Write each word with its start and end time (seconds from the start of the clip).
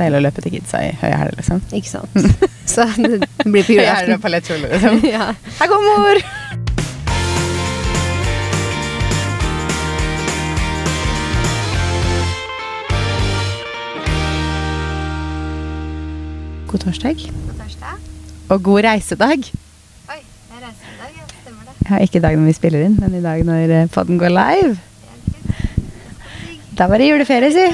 Deilig 0.00 0.16
å 0.16 0.22
løpe 0.24 0.40
til 0.44 0.54
kidsa 0.56 0.80
i 0.86 0.92
høye 1.02 1.16
hæler, 1.20 1.34
liksom. 1.36 1.60
Ikke 1.76 1.90
sant. 1.92 2.14
Så 2.72 2.86
det 2.96 3.18
blir 3.44 3.66
på 3.66 3.76
Høye 3.76 3.84
hæler 3.84 3.90
og 3.90 4.08
julaften. 4.08 4.22
paljettkjole, 4.24 4.70
liksom. 4.72 5.02
Ja. 5.14 5.32
Her 5.60 5.74
går 5.74 5.88
mor! 5.88 6.22
God 16.70 16.78
torsdag. 16.84 17.16
God 17.46 17.56
torsdag. 17.58 17.96
Og 18.50 18.62
god 18.62 18.84
reisedag. 18.86 19.38
Oi, 20.10 20.20
jeg 20.20 20.58
er 20.58 20.62
reisedag, 20.66 21.10
ja. 21.16 21.26
Stemmer 21.42 21.66
det. 21.66 21.88
Ja, 21.90 21.98
ikke 22.04 22.20
i 22.20 22.24
dag 22.24 22.38
når 22.38 22.46
vi 22.50 22.54
spiller 22.58 22.84
inn, 22.86 22.96
men 23.00 23.16
i 23.18 23.22
dag 23.24 23.42
når 23.46 23.74
eh, 23.80 23.88
podden 23.94 24.20
går 24.22 24.32
live. 24.34 24.76
Da 26.78 26.86
var 26.88 27.02
det 27.02 27.10
juleferie, 27.10 27.50
si. 27.52 27.66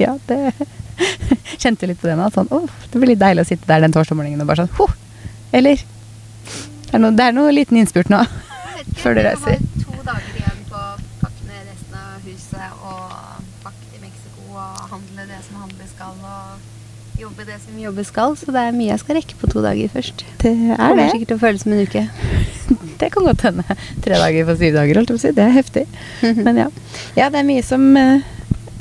Ja, 0.00 0.16
det 0.28 0.52
Kjente 1.62 1.86
litt 1.90 1.98
på 2.00 2.06
det 2.06 2.14
nå. 2.18 2.28
Sånn, 2.34 2.48
oh, 2.54 2.66
det 2.90 2.98
blir 3.00 3.10
litt 3.14 3.22
deilig 3.22 3.42
å 3.44 3.48
sitte 3.48 3.66
der 3.66 3.82
den 3.82 3.94
torsdag 3.94 4.18
morgenen 4.18 4.44
og 4.44 4.50
bare 4.50 4.64
sånn 4.64 4.84
oh, 4.84 4.92
Eller 5.54 5.80
Det 5.80 6.94
er 6.94 7.02
noe, 7.02 7.14
det 7.18 7.24
er 7.28 7.34
noe 7.34 7.54
liten 7.54 7.80
innspurt 7.80 8.10
nå. 8.12 8.20
Før 9.02 9.16
du 9.18 9.22
reiser. 9.26 9.56
Jeg 9.56 9.64
har 9.64 9.88
to 9.88 10.04
dager 10.06 10.36
igjen 10.38 10.60
på 10.70 10.78
å 10.78 10.92
pakke 11.24 11.58
resten 11.64 11.96
av 11.98 12.28
huset 12.28 12.84
og 12.86 13.16
pakke 13.64 13.88
til 13.90 14.04
Mexico 14.04 14.54
og 14.54 14.84
handle 14.92 15.26
det 15.32 15.40
som 15.48 15.64
handle 15.64 15.88
skal 15.90 16.14
og 16.22 16.70
jobbe 17.18 17.46
det 17.48 17.56
som 17.64 17.78
jobbe 17.78 18.04
skal. 18.06 18.36
Så 18.38 18.54
det 18.54 18.62
er 18.68 18.76
mye 18.76 18.92
jeg 18.92 19.02
skal 19.02 19.18
rekke 19.18 19.40
på 19.40 19.50
to 19.50 19.62
dager 19.64 19.90
først. 19.96 20.22
Det 20.42 20.52
Det 20.54 20.70
er 20.74 20.78
kommer 20.78 21.02
det. 21.02 21.10
sikkert 21.16 21.32
til 21.32 21.38
å 21.40 21.42
føles 21.42 21.64
som 21.66 21.74
en 21.74 21.82
uke. 21.88 22.06
Det 23.02 23.10
kan 23.12 23.26
godt 23.26 23.42
hende. 23.44 23.64
Tre 24.04 24.18
dager 24.22 24.46
på 24.48 24.54
syv 24.62 24.78
dager, 24.78 24.98
holdt 25.00 25.10
jeg 25.10 25.18
på 25.18 25.20
å 25.20 25.24
si. 25.24 25.34
Det 25.36 25.44
er 25.44 25.52
heftig. 25.58 25.82
Men 26.46 26.62
ja. 26.62 26.68
ja, 27.18 27.26
det 27.34 27.40
er 27.42 27.46
mye 27.50 27.64
som 27.66 27.82
eh, 27.98 28.22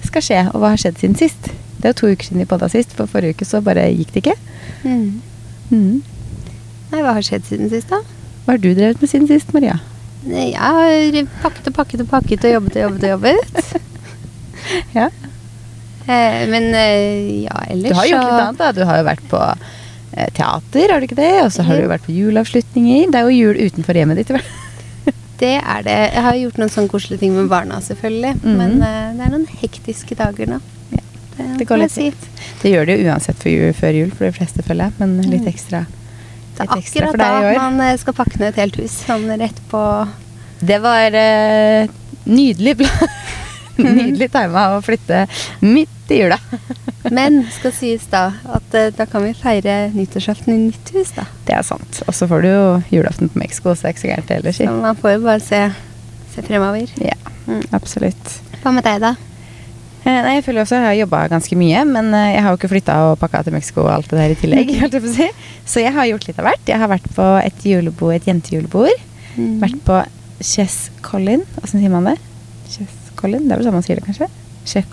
skal 0.10 0.26
skje. 0.26 0.42
Og 0.54 0.60
hva 0.64 0.74
har 0.74 0.82
skjedd 0.82 1.00
siden 1.02 1.16
sist? 1.20 1.50
Det 1.78 1.90
er 1.90 1.94
jo 1.94 2.00
to 2.02 2.12
uker 2.14 2.28
siden 2.30 2.40
vi 2.44 2.48
podda 2.50 2.70
sist, 2.72 2.94
for 2.96 3.10
forrige 3.12 3.36
uke 3.38 3.46
så 3.48 3.60
bare 3.64 3.88
gikk 3.92 4.14
det 4.16 4.24
ikke. 4.24 4.36
Mm. 4.84 5.22
Mm. 5.72 6.04
Nei, 6.94 7.02
hva 7.02 7.16
har 7.18 7.26
skjedd 7.26 7.48
siden 7.50 7.72
sist, 7.74 7.90
da? 7.92 8.00
Hva 8.46 8.54
har 8.56 8.62
du 8.64 8.70
drevet 8.76 9.02
med 9.04 9.10
siden 9.12 9.28
sist, 9.32 9.52
Maria? 9.56 9.80
Jeg 10.24 10.54
har 10.56 11.18
pakket 11.44 11.68
og 11.68 11.76
pakket 11.76 12.04
og 12.06 12.10
pakket 12.14 12.46
og 12.48 12.54
jobbet 12.54 12.78
og 12.80 12.84
jobbet 12.88 13.04
og 13.04 13.16
jobbet. 13.18 13.64
Ja. 14.96 15.10
Eh, 16.08 16.44
men 16.48 16.70
eh, 16.72 17.44
ja, 17.44 17.58
ellers 17.74 17.92
Du 17.92 17.98
har 17.98 18.06
gjort 18.08 18.22
så- 18.24 18.30
litt 18.30 18.44
annet, 18.46 18.58
da. 18.62 18.72
Du 18.72 18.84
har 18.88 18.98
jo 19.02 19.06
vært 19.10 19.24
på 19.28 19.40
eh, 20.16 20.30
teater, 20.38 20.92
har 20.94 21.00
du 21.04 21.08
ikke 21.10 21.18
det? 21.20 21.32
Og 21.44 21.52
så 21.52 21.66
har 21.68 21.76
du 21.76 21.84
jo 21.84 21.90
vært 21.92 22.06
på 22.08 22.16
juleavslutninger. 22.16 23.10
Det 23.12 23.20
er 23.20 23.28
jo 23.28 23.36
jul 23.42 23.60
utenfor 23.66 24.00
hjemmet 24.00 24.22
ditt. 24.22 24.32
Det 25.44 25.56
er 25.60 25.82
det. 25.86 25.98
Jeg 26.16 26.24
har 26.28 26.38
gjort 26.40 26.60
noen 26.62 26.72
sånne 26.72 26.92
koselige 26.92 27.24
ting 27.26 27.34
med 27.36 27.50
barna, 27.52 27.82
selvfølgelig. 27.84 28.36
Mhm. 28.42 28.56
Men 28.62 28.78
uh, 28.80 29.10
det 29.18 29.26
er 29.28 29.34
noen 29.34 29.48
hektiske 29.64 30.16
dager 30.20 30.54
nå. 30.56 30.62
Ja, 30.94 31.04
Det 31.60 31.66
går 31.68 31.82
litt 31.84 31.96
fint. 31.98 32.30
Det 32.62 32.72
gjør 32.72 32.88
det 32.88 32.96
jo 33.00 33.10
uansett 33.12 33.44
jul, 33.50 33.74
før 33.76 33.98
jul 33.98 34.12
for 34.14 34.28
de 34.30 34.34
fleste, 34.38 34.64
føler 34.64 34.90
jeg. 34.92 35.00
Men 35.02 35.18
litt 35.34 35.48
ekstra. 35.50 35.84
ekstra, 35.84 35.98
Det 36.54 36.64
er 36.64 36.76
litt 36.78 36.98
akkurat 37.10 37.20
da 37.20 37.54
man 37.58 37.82
eh, 37.82 37.96
skal 37.98 38.14
pakke 38.14 38.40
ned 38.40 38.54
et 38.54 38.62
helt 38.62 38.78
hus. 38.80 39.00
Sånn 39.08 39.26
rett 39.42 39.60
på 39.72 39.82
Det 40.64 40.78
var 40.84 41.18
uh, 41.18 41.90
nydelig 42.30 42.78
pla- 42.84 43.10
Nydelig 43.84 44.30
tima 44.32 44.68
å 44.78 44.82
flytte 44.86 45.26
midt 45.66 46.12
i 46.14 46.20
jula. 46.22 46.38
Men 47.12 47.42
skal 47.52 47.74
sies 47.76 48.06
da 48.12 48.22
at 48.56 48.76
eh, 48.80 48.92
da 48.96 49.06
kan 49.10 49.26
vi 49.26 49.34
feire 49.36 49.90
nyttårsaften 49.92 50.54
i 50.54 50.60
nytt 50.70 50.94
hus, 50.96 51.12
da. 51.18 51.26
Det 51.48 51.56
er 51.58 51.66
sant. 51.68 52.00
Og 52.08 52.16
så 52.16 52.28
får 52.30 52.46
du 52.46 52.48
jo 52.48 52.64
julaften 52.94 53.30
på 53.34 53.42
Mexico, 53.42 53.74
så 53.76 53.84
det 53.84 53.90
er 53.90 53.96
ikke 53.98 54.04
så 54.06 54.12
gærent 54.14 54.30
heller, 54.38 54.56
si. 54.56 54.68
Så 54.70 54.78
man 54.86 54.96
får 55.02 55.18
jo 55.18 55.22
bare 55.26 55.44
se, 55.44 55.62
se 56.36 56.46
fremover. 56.48 56.88
Ja, 57.04 57.18
Mm. 57.44 57.60
absolutt. 57.76 58.30
Hva 58.64 58.72
med 58.72 58.86
deg, 58.88 59.02
da? 59.04 59.10
Eh, 60.06 60.22
Nei, 60.24 60.36
jeg 60.38 60.44
føler 60.46 60.64
også 60.64 60.78
jeg 60.80 60.86
har 60.86 60.94
jobba 61.02 61.28
ganske 61.28 61.56
mye, 61.60 61.82
men 61.88 62.14
eh, 62.16 62.30
jeg 62.38 62.44
har 62.46 62.54
jo 62.54 62.58
ikke 62.62 62.70
flytta 62.72 62.96
og 63.10 63.18
pakka 63.20 63.42
til 63.44 63.54
Mexico 63.56 63.82
og 63.84 63.92
alt 63.98 64.08
det 64.12 64.20
der 64.22 64.32
i 64.32 64.38
tillegg. 64.40 64.72
jeg 64.80 65.02
si. 65.12 65.28
Så 65.68 65.84
jeg 65.84 65.92
har 65.92 66.08
gjort 66.08 66.28
litt 66.30 66.40
av 66.40 66.48
hvert. 66.48 66.64
Jeg 66.72 66.80
har 66.80 66.88
vært 66.92 67.10
på 67.16 67.28
et 67.44 67.66
julebord, 67.68 68.16
et 68.16 68.28
jentejulebord. 68.32 69.04
Mm. 69.36 69.60
Vært 69.60 69.80
på 69.84 70.00
Chess 70.44 70.90
Collin. 71.04 71.44
Åssen 71.64 71.80
sier 71.84 71.92
man 71.92 72.08
det? 72.08 72.16
Chess 72.72 73.12
Collin? 73.20 73.48
Det 73.48 73.56
er 73.56 73.60
vel 73.62 73.68
sånn 73.68 73.76
man 73.80 73.84
sier 73.84 74.00
det, 74.00 74.08
kanskje? 74.08 74.28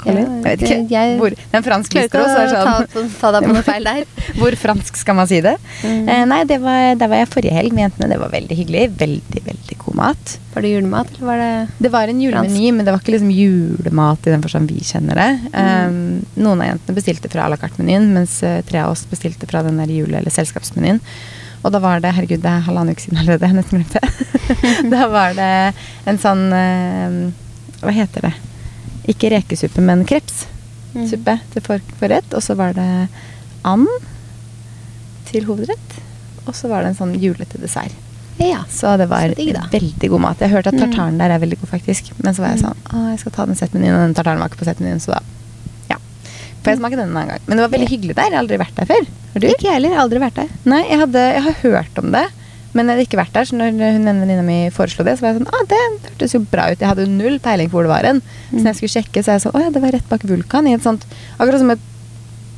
Collin? 0.01 0.25
Ja, 0.25 0.37
jeg 0.37 0.45
vet 0.45 0.65
ikke. 0.67 0.79
jeg 0.91 1.17
Hvor, 1.21 1.35
det 1.35 1.47
er 1.53 1.59
en 1.61 1.67
fransk 1.67 1.95
Klarer 1.95 2.23
også. 2.25 2.45
det 2.51 2.61
ta, 2.67 2.75
sånn 2.95 3.11
ta 3.21 3.33
deg 3.37 3.47
på 3.47 3.55
noe 3.57 3.65
feil 3.67 3.89
der. 3.89 4.05
Hvor 4.41 4.57
fransk 4.61 5.01
skal 5.01 5.19
man 5.19 5.31
si 5.31 5.41
det? 5.45 5.57
Mm. 5.83 6.05
Eh, 6.11 6.23
nei, 6.31 6.41
det 6.51 6.61
var, 6.63 6.95
der 7.01 7.11
var 7.13 7.23
jeg 7.23 7.31
forrige 7.33 7.57
helg 7.57 7.75
med 7.77 7.87
jentene. 7.87 8.11
Det 8.15 8.21
var 8.21 8.33
veldig 8.35 8.59
hyggelig. 8.61 8.85
Veldig, 9.01 9.43
veldig 9.49 9.79
god 9.85 9.99
mat. 10.01 10.37
Var 10.55 10.67
det 10.67 10.73
julemat, 10.75 11.13
eller 11.17 11.29
var 11.31 11.43
det 11.45 11.51
Det 11.87 11.93
var 11.95 12.11
en 12.11 12.23
julemeny, 12.25 12.71
men 12.75 12.87
det 12.87 12.95
var 12.95 13.03
ikke 13.03 13.15
liksom 13.15 13.31
julemat 13.35 14.27
i 14.27 14.35
den 14.35 14.43
forstand 14.45 14.73
vi 14.73 14.81
kjenner 14.85 15.21
det. 15.21 15.29
Um, 15.55 16.01
noen 16.35 16.65
av 16.65 16.73
jentene 16.73 16.97
bestilte 16.99 17.31
fra 17.31 17.47
à 17.47 17.53
la 17.53 17.59
carte-menyen, 17.61 18.11
mens 18.17 18.41
eh, 18.47 18.61
tre 18.67 18.83
av 18.83 18.97
oss 18.97 19.07
bestilte 19.11 19.47
fra 19.51 19.63
den 19.67 19.79
der 19.79 19.93
jule- 19.95 20.19
eller 20.19 20.35
selskapsmenyen. 20.35 20.99
Og 21.63 21.73
da 21.75 21.81
var 21.83 22.01
det 22.01 22.15
Herregud, 22.17 22.41
det 22.43 22.51
er 22.51 22.65
halvannen 22.67 22.97
uke 22.97 23.05
siden 23.05 23.21
allerede. 23.21 23.47
Jeg 23.47 23.59
nesten 23.59 23.81
glemte 23.81 24.01
det. 24.03 24.91
da 24.95 25.09
var 25.13 25.37
det 25.37 25.51
en 26.09 26.21
sånn 26.21 26.47
eh, 26.57 27.19
Hva 27.85 27.95
heter 27.95 28.31
det? 28.31 28.33
Ikke 29.09 29.31
rekesuppe, 29.33 29.81
men 29.81 30.05
krepssuppe 30.05 31.39
til 31.55 31.63
forrett. 31.63 32.35
Og 32.35 32.43
så 32.43 32.57
var 32.57 32.73
det 32.77 33.09
and 33.65 33.87
til 35.31 35.45
hovedrett. 35.47 35.99
Og 36.47 36.55
så 36.57 36.69
var 36.69 36.83
det 36.83 36.93
en 36.95 36.99
sånn 36.99 37.17
julete 37.21 37.61
dessert. 37.61 37.93
Ja. 38.41 38.63
Så 38.73 38.97
det 38.97 39.07
var 39.11 39.29
Så 39.29 39.37
veldig 39.71 40.09
god 40.09 40.21
mat. 40.25 40.39
Jeg 40.41 40.51
hørte 40.51 40.71
hørt 40.71 40.75
at 40.75 40.75
Mm. 40.75 40.81
tartaren 40.93 41.19
der 41.19 41.31
er 41.31 41.39
veldig 41.39 41.59
god, 41.61 41.69
faktisk. 41.69 42.11
Men 42.25 42.35
så 42.35 42.41
var 42.41 42.49
jeg 42.57 42.61
Mm. 42.63 42.65
sånn 42.71 42.77
Å, 42.89 43.11
jeg 43.11 43.19
skal 43.21 43.33
ta 43.33 43.45
den 43.47 43.55
settmenyen, 43.55 43.95
og 43.95 44.01
den 44.01 44.15
tartaren 44.15 44.39
var 44.39 44.49
ikke 44.49 44.65
på 44.65 44.65
settmenyen, 44.65 45.01
så 45.01 45.13
da 45.13 45.21
Ja. 45.91 45.97
Får 46.63 46.73
jeg 46.73 46.79
smake 46.79 46.97
den 46.97 47.09
en 47.11 47.17
annen 47.17 47.29
gang. 47.29 47.41
Men 47.47 47.57
det 47.59 47.71
var 47.71 47.79
veldig 47.79 47.89
hyggelig 47.89 48.15
der. 48.15 48.23
Jeg 48.25 48.33
har 48.33 48.43
aldri 48.43 48.57
vært 48.59 48.75
der 48.77 48.85
før. 48.87 49.07
Har 49.35 49.41
du? 49.41 49.47
Ikke 49.47 49.63
jeg 49.63 49.73
heller. 49.73 49.97
Aldri 49.99 50.19
vært 50.19 50.35
der. 50.35 50.49
Nei, 50.65 50.83
jeg, 50.89 50.99
hadde, 50.99 51.35
jeg 51.35 51.43
har 51.43 51.53
hørt 51.53 51.99
om 51.99 52.11
det. 52.13 52.27
Men 52.73 52.87
jeg 52.87 52.95
hadde 52.97 53.07
ikke 53.09 53.19
vært 53.19 53.33
der, 53.35 53.45
så 53.49 53.57
når 53.59 53.73
hun 53.73 53.81
ene 54.09 54.21
venninna 54.23 54.43
mi 54.47 54.59
foreslo 54.71 55.03
det, 55.05 55.17
så 55.19 55.25
var 55.27 55.33
jeg 55.33 55.41
sånn 55.41 55.49
ah, 55.51 55.65
det 55.67 55.79
hørtes 56.11 56.35
jo 56.37 56.41
bra 56.53 56.69
ut. 56.71 56.79
Jeg 56.79 56.87
hadde 56.89 57.03
jo 57.07 57.11
null 57.11 57.39
peiling 57.43 57.69
på 57.69 57.79
hvor 57.81 57.83
det 57.89 57.91
var 57.91 58.07
hen. 58.07 58.21
Så 58.23 58.55
Mm. 58.55 58.63
når 58.63 58.69
jeg 58.71 58.77
skulle 58.81 58.95
sjekke, 59.03 59.23
så 59.25 59.29
er 59.33 59.39
jeg 59.39 59.43
sånn 59.47 59.57
Å 59.59 59.63
ja, 59.65 59.71
det 59.71 59.83
var 59.83 59.91
rett 59.97 60.09
bak 60.09 60.23
Vulkan. 60.23 60.69
I 60.69 60.75
et 60.75 60.83
sånt 60.83 61.05
Akkurat 61.39 61.59
som 61.59 61.71
et 61.71 61.79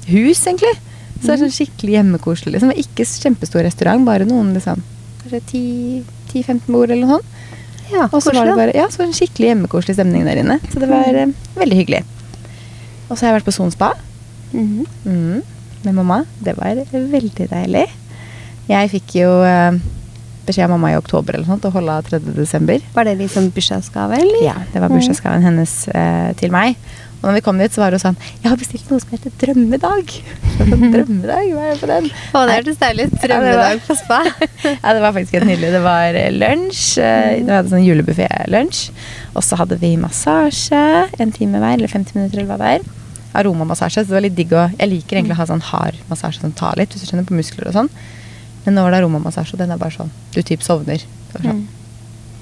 hus, 0.08 0.42
egentlig. 0.46 0.74
Så 1.20 1.26
det 1.26 1.30
er 1.32 1.36
Mm. 1.38 1.44
sånn 1.48 1.56
skikkelig 1.56 1.92
hjemmekoselig. 1.96 2.52
Liksom. 2.52 2.72
Ikke 2.76 3.04
kjempestor 3.06 3.62
restaurant, 3.64 4.04
bare 4.04 4.24
noen 4.26 4.52
liksom 4.54 4.82
Kanskje 5.22 6.02
10-15 6.34 6.66
bord 6.72 6.90
eller 6.90 7.06
noe 7.06 7.16
sånt. 7.18 7.24
Ja, 7.92 8.04
Og 8.12 8.20
så 8.22 8.32
var 8.34 8.44
det 8.46 8.56
bare 8.56 8.74
Ja, 8.74 8.88
så 8.88 8.98
var 8.98 9.06
det 9.06 9.14
en 9.14 9.20
skikkelig 9.20 9.48
hjemmekoselig 9.52 9.94
stemning 9.96 10.24
der 10.24 10.36
inne. 10.42 10.60
Så 10.72 10.78
det 10.80 10.88
var 10.88 11.04
eh, 11.14 11.26
veldig 11.56 11.76
hyggelig. 11.76 12.04
Og 13.10 13.16
så 13.16 13.20
har 13.26 13.32
jeg 13.32 13.40
vært 13.42 13.48
på 13.48 13.52
Son 13.52 13.70
spa. 13.70 13.92
Mhm. 14.52 14.86
Mm, 15.06 15.42
med 15.84 15.94
mamma. 15.94 16.24
Det 16.42 16.56
var 16.56 16.74
veldig 16.92 17.48
deilig. 17.48 17.88
Jeg 18.68 18.90
fikk 18.90 19.14
jo 19.20 19.42
eh, 19.42 19.72
beskjed 20.46 20.66
av 20.66 20.74
mamma 20.74 20.92
i 20.92 20.98
oktober 20.98 21.34
eller 21.38 21.46
sånt, 21.48 21.64
å 21.68 21.72
holde 21.74 21.94
av 22.00 22.08
3. 22.10 22.18
desember. 22.36 22.82
Var 22.96 23.04
det 23.08 23.16
liksom 23.20 23.50
bursdagsgave, 23.54 24.18
eller? 24.18 24.42
Ja, 24.46 24.56
det 24.72 24.82
var 24.82 24.92
bursdagsgaven 24.92 25.42
hennes 25.46 25.74
eh, 25.88 26.32
til 26.40 26.50
meg. 26.54 26.76
Og 27.22 27.28
når 27.28 27.36
vi 27.36 27.42
kom 27.46 27.58
dit, 27.62 27.70
så 27.70 27.78
var 27.84 27.94
hun 27.94 28.00
sånn 28.02 28.16
Jeg 28.42 28.48
har 28.50 28.56
bestilt 28.58 28.88
noe 28.90 28.98
som 28.98 29.12
heter 29.14 29.30
drømmedag. 29.38 30.08
Drømmedag? 30.94 31.52
Hva 31.54 31.66
er 31.68 31.70
det 31.70 31.76
for 31.78 31.92
den? 31.92 32.08
Å, 32.34 32.40
det 32.48 32.56
hørtes 32.56 32.80
deilig 32.80 33.04
ut. 33.06 33.14
Drømmedag 33.22 33.84
på 33.86 33.94
spa. 34.00 34.18
ja, 34.66 34.94
det 34.96 35.02
var 35.04 35.14
faktisk 35.14 35.36
helt 35.38 35.46
nydelig. 35.46 35.70
Det 35.76 35.82
var 35.84 36.18
eh, 36.18 36.32
lunsj. 36.34 36.82
eh, 36.98 37.28
Vi 37.44 37.46
hadde 37.52 37.70
sånn 37.70 37.84
julebuffé-lunsj. 37.86 38.80
Og 39.38 39.46
så 39.46 39.60
hadde 39.60 39.78
vi 39.78 39.92
massasje. 40.02 40.82
En 41.22 41.30
time 41.36 41.62
hver, 41.62 41.76
eller 41.78 41.94
50 41.94 42.18
minutter, 42.18 42.42
eller 42.42 42.50
hva 42.50 42.58
det 42.58 42.72
er. 42.80 42.90
Aromamassasje. 43.38 44.02
Så 44.02 44.10
det 44.10 44.18
var 44.18 44.26
litt 44.26 44.36
digg 44.42 44.50
å 44.58 44.66
Jeg 44.74 44.90
liker 44.90 45.20
egentlig 45.20 45.36
å 45.38 45.40
ha 45.44 45.46
sånn 45.54 45.62
hard 45.70 46.02
massasje 46.10 46.42
som 46.42 46.52
tar 46.58 46.74
litt, 46.82 46.90
hvis 46.92 47.06
du 47.06 47.12
skjønner, 47.12 47.28
på 47.30 47.38
muskler 47.38 47.70
og 47.70 47.78
sånn. 47.78 47.92
Men 48.64 48.74
nå 48.76 48.82
var 48.84 48.90
det 48.94 48.98
aromamassasje, 49.02 49.54
og 49.56 49.58
den 49.58 49.70
er 49.74 49.78
bare 49.80 49.90
sånn 49.96 50.10
Du 50.34 50.42
typ 50.42 50.62
sovner. 50.62 51.02
Var 51.32 51.40
sånn 51.42 51.62
Mm. 51.62 51.68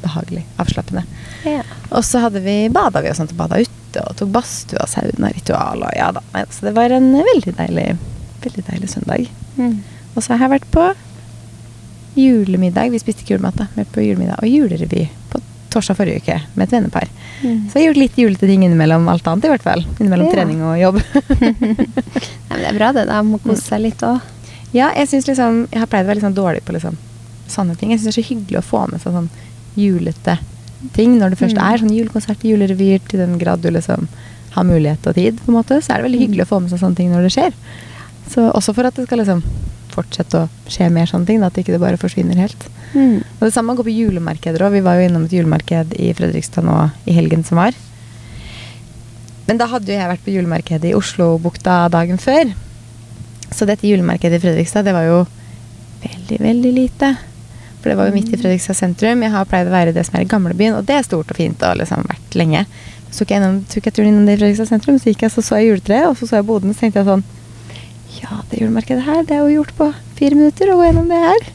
behagelig. 0.03 0.43
Avslappende. 0.59 1.03
Ja. 1.45 1.63
Og 1.93 2.03
så 2.05 2.21
hadde 2.21 2.41
vi 2.45 2.69
bada 2.73 3.01
vi 3.03 3.09
og 3.11 3.17
sånt, 3.17 3.33
og 3.33 3.37
bada 3.37 3.59
ute 3.61 4.01
og 4.09 4.17
tok 4.17 4.31
badstue 4.33 4.81
og 4.81 4.89
sauna-ritual 4.89 5.83
og 5.83 5.93
ja 5.97 6.11
da. 6.13 6.21
Så 6.51 6.61
det 6.69 6.75
var 6.75 6.91
en 6.91 7.13
veldig 7.13 7.55
deilig, 7.57 7.97
veldig 8.43 8.65
deilig 8.71 8.89
søndag. 8.89 9.29
Mm. 9.59 9.83
Og 10.17 10.23
så 10.23 10.33
har 10.37 10.49
jeg 10.49 10.61
vært 10.61 10.71
på 10.73 10.87
julemiddag. 12.17 12.91
Vi 12.91 12.99
spiste 12.99 13.23
ikke 13.25 13.37
julemat, 13.37 13.57
da. 13.61 13.67
Men 13.77 13.87
på 13.93 14.03
julemiddag 14.05 14.41
og 14.43 14.49
julerevy 14.51 15.09
på 15.31 15.41
torsdag 15.71 15.97
forrige 16.01 16.23
uke 16.25 16.41
med 16.57 16.67
et 16.67 16.73
vennepar. 16.75 17.07
Mm. 17.45 17.69
Så 17.71 17.79
jeg 17.79 17.85
har 17.85 17.93
gjort 17.93 18.01
litt 18.03 18.17
julete 18.19 18.47
ting 18.51 18.65
innimellom 18.67 19.07
alt 19.09 19.29
annet, 19.31 19.45
i 19.47 19.53
hvert 19.53 19.63
fall. 19.63 19.85
Innimellom 20.01 20.27
Ja. 20.27 20.33
trening 20.35 20.63
og 20.67 20.79
jobb. 20.81 20.99
Nei, 21.41 21.53
men 22.51 22.59
det 22.65 22.69
er 22.73 22.79
bra, 22.79 22.93
det. 22.93 23.07
da. 23.07 23.21
Må 23.23 23.39
kose 23.45 23.63
seg 23.63 23.81
litt 23.85 24.03
òg. 24.03 24.21
Ja, 24.73 24.93
jeg 24.95 25.09
syns 25.09 25.27
liksom 25.27 25.69
Jeg 25.73 25.81
har 25.81 25.87
pleid 25.91 26.05
å 26.05 26.09
være 26.09 26.15
litt 26.21 26.25
sånn 26.25 26.35
dårlig 26.37 26.63
på 26.65 26.73
liksom 26.77 26.97
sånne 27.51 27.77
ting. 27.79 27.91
Jeg 27.91 27.99
syns 28.01 28.15
det 28.15 28.19
er 28.19 28.23
så 28.23 28.29
hyggelig 28.35 28.59
å 28.61 28.67
få 28.69 28.85
med 28.91 29.01
seg 29.03 29.13
sånn 29.13 29.31
julete 29.77 30.39
ting 30.95 31.19
når 31.19 31.31
det 31.31 31.39
først 31.41 31.57
Mm. 31.59 31.65
er 31.75 31.79
sånn 31.79 31.97
julekonsert, 31.97 32.43
julerevyer, 32.47 33.01
til 33.09 33.19
den 33.21 33.39
grad 33.39 33.61
du 33.61 33.71
liksom 33.71 34.09
har 34.53 34.65
mulighet 34.65 35.07
og 35.07 35.15
tid, 35.15 35.37
på 35.45 35.49
en 35.53 35.55
måte. 35.63 35.81
Så 35.83 35.93
er 35.93 35.97
det 36.03 36.05
veldig 36.11 36.21
Mm. 36.21 36.27
hyggelig 36.29 36.47
å 36.47 36.49
få 36.55 36.61
med 36.63 36.71
seg 36.71 36.79
sånne 36.81 36.97
ting 36.97 37.11
når 37.13 37.23
det 37.23 37.33
skjer. 37.35 37.53
Så 38.31 38.53
også 38.55 38.75
for 38.75 38.87
at 38.87 38.95
det 38.95 39.07
skal 39.07 39.19
liksom 39.19 39.43
fortsette 39.91 40.35
å 40.39 40.49
skje 40.69 40.91
mer 40.91 41.07
sånne 41.07 41.27
ting, 41.27 41.41
da, 41.41 41.47
at 41.47 41.55
ikke 41.59 41.73
det 41.75 41.81
bare 41.81 41.97
forsvinner 41.99 42.37
helt. 42.37 42.65
Mm. 42.95 43.19
Og 43.19 43.41
det 43.41 43.53
samme 43.53 43.75
går 43.77 43.85
på 43.85 43.95
julemarkeder 43.99 44.59
òg. 44.63 44.73
Vi 44.73 44.81
var 44.81 44.95
jo 44.97 45.09
innom 45.09 45.25
et 45.25 45.31
julemarked 45.33 45.93
i 45.99 46.13
Fredrikstad 46.15 46.63
nå 46.65 46.91
i 47.07 47.13
helgen 47.13 47.45
som 47.45 47.59
var. 47.59 47.73
Men 49.49 49.59
da 49.59 49.67
hadde 49.67 49.87
jo 49.91 49.99
jeg 49.99 50.09
vært 50.09 50.25
på 50.25 50.33
julemarkedet 50.35 50.91
i 50.91 50.95
Oslobukta 50.95 51.91
dagen 51.91 52.19
før. 52.19 52.53
Så 53.51 53.67
dette 53.67 53.87
julemarkedet 53.89 54.39
i 54.39 54.43
Fredrikstad, 54.45 54.85
det 54.87 54.95
var 54.95 55.05
jo 55.09 55.19
veldig, 56.05 56.39
veldig 56.41 56.73
lite. 56.77 57.17
For 57.81 57.91
det 57.91 57.97
var 57.99 58.11
jo 58.11 58.15
midt 58.15 58.33
i 58.33 58.39
Fredrikstad 58.39 58.77
sentrum. 58.79 59.23
Jeg 59.25 59.33
har 59.35 59.49
pleid 59.49 59.69
å 59.71 59.75
være 59.75 59.93
i 59.93 59.97
det 59.97 60.05
som 60.07 60.19
er 60.21 60.25
i 60.27 60.31
gamlebyen, 60.31 60.77
og 60.79 60.87
det 60.89 60.99
er 61.01 61.07
stort 61.07 61.31
og 61.33 61.37
fint 61.41 61.63
og 61.67 61.79
liksom 61.81 62.05
vært 62.09 62.37
lenge. 62.39 62.65
Så 63.11 63.25
tok 63.25 63.33
jeg, 63.35 63.41
innom, 63.43 63.57
tok 63.73 63.89
jeg 63.89 63.97
turen 63.97 64.11
innom 64.13 64.27
det 64.29 64.37
i 64.37 64.41
Fredrikstad 64.43 64.69
sentrum, 64.71 64.99
så 65.03 65.11
gikk 65.11 65.25
jeg 65.27 65.35
så 65.35 65.43
så 65.43 65.59
jeg 65.59 65.73
juletreet, 65.73 66.07
og 66.13 66.17
så 66.21 66.29
så 66.31 66.39
jeg 66.39 66.47
boden, 66.51 66.75
så 66.77 66.85
tenkte 66.85 67.03
jeg 67.03 67.09
sånn 67.11 67.25
Ja, 68.21 68.41
det 68.51 68.61
julemarkedet 68.61 69.03
her, 69.07 69.23
det 69.27 69.35
er 69.37 69.43
jo 69.49 69.61
gjort 69.63 69.75
på 69.79 69.89
fire 70.21 70.37
minutter 70.39 70.71
å 70.71 70.77
gå 70.79 70.87
gjennom 70.89 71.09
det 71.11 71.19
her. 71.25 71.51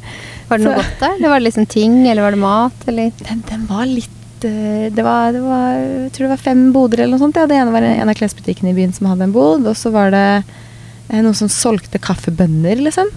Var 0.49 0.57
det 0.59 0.65
noe 0.67 0.75
Så- 0.75 0.81
godt 0.83 0.99
der? 1.05 1.15
Det 1.21 1.29
var 1.31 1.39
det 1.39 1.47
liksom 1.47 1.65
ting, 1.67 1.95
eller 2.07 2.21
var 2.25 2.31
det 2.35 2.39
mat, 2.43 2.85
eller? 2.87 3.11
Den, 3.23 3.43
den 3.49 3.65
var 3.69 3.85
litt 3.85 4.45
eh, 4.45 4.89
det 4.93 5.03
var, 5.05 5.31
det 5.35 5.41
var, 5.45 5.71
jeg 5.79 6.11
tror 6.15 6.27
det 6.27 6.33
var 6.35 6.43
fem 6.43 6.61
boder 6.75 6.99
eller 7.03 7.15
noe 7.15 7.23
sånt. 7.23 7.35
Ja. 7.39 7.45
Det 7.47 7.55
ene 7.57 7.71
var 7.73 7.81
en 7.87 8.09
av 8.11 8.15
klesbutikkene 8.19 8.71
i 8.73 8.77
byen 8.77 8.93
som 8.93 9.07
hadde 9.07 9.23
en 9.29 9.33
bod. 9.35 9.65
Og 9.67 9.75
så 9.79 9.91
var 9.95 10.11
det 10.15 10.25
noen 11.09 11.35
som 11.37 11.49
solgte 11.51 11.99
kaffebønner, 12.01 12.81
liksom. 12.81 13.09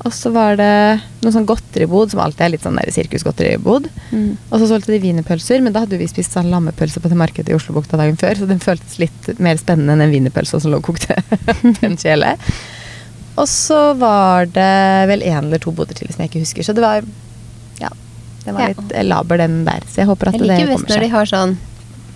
Og 0.00 0.12
så 0.16 0.30
var 0.32 0.56
det 0.56 1.00
noen 1.20 1.32
sånn 1.34 1.44
godteribod, 1.48 2.08
som 2.12 2.22
alltid 2.24 2.40
er 2.46 2.52
litt 2.54 2.62
sånn 2.64 2.78
sirkusgodteribod. 2.88 3.88
Mm. 4.16 4.30
Og 4.48 4.54
så 4.62 4.68
solgte 4.70 4.94
de 4.94 5.00
wienerpølser, 5.02 5.60
men 5.60 5.74
da 5.76 5.82
hadde 5.84 5.98
vi 6.00 6.08
spist 6.08 6.32
sånn 6.32 6.48
lammepølse 6.52 7.02
på 7.04 7.10
det 7.12 7.18
markedet 7.20 7.52
i 7.52 7.56
Oslobukta 7.58 8.00
dagen 8.00 8.16
før, 8.20 8.38
så 8.40 8.48
den 8.48 8.62
føltes 8.64 8.96
litt 9.02 9.28
mer 9.38 9.60
spennende 9.60 9.92
enn 9.98 10.04
den 10.06 10.14
wienerpølsa 10.14 10.60
som 10.60 10.72
lå 10.72 10.80
og 10.80 10.88
kokte 10.88 11.18
på 11.60 11.84
en 11.84 11.98
kjele. 12.00 12.32
Og 13.36 13.44
så 13.48 13.80
var 14.00 14.48
det 14.52 14.70
vel 15.12 15.22
én 15.28 15.44
eller 15.44 15.60
to 15.62 15.72
boder 15.76 15.96
til 15.96 16.08
som 16.12 16.24
jeg 16.24 16.32
ikke 16.32 16.44
husker. 16.46 16.64
Så 16.66 16.72
det 16.76 16.84
var 16.84 17.04
ja, 17.80 17.92
det 18.46 18.54
var 18.56 18.60
Ja. 18.64 18.72
litt 18.72 18.96
laber 19.04 19.36
den 19.44 19.64
der. 19.68 19.84
Så 19.88 20.00
jeg 20.02 20.08
håper 20.08 20.32
at 20.32 20.34
Jeg 20.40 20.42
det 20.46 20.48
liker 20.48 20.72
kommer 20.72 20.80
best 20.86 20.94
når 20.96 21.04
de 21.04 21.12
har 21.12 21.28
sånn 21.36 21.58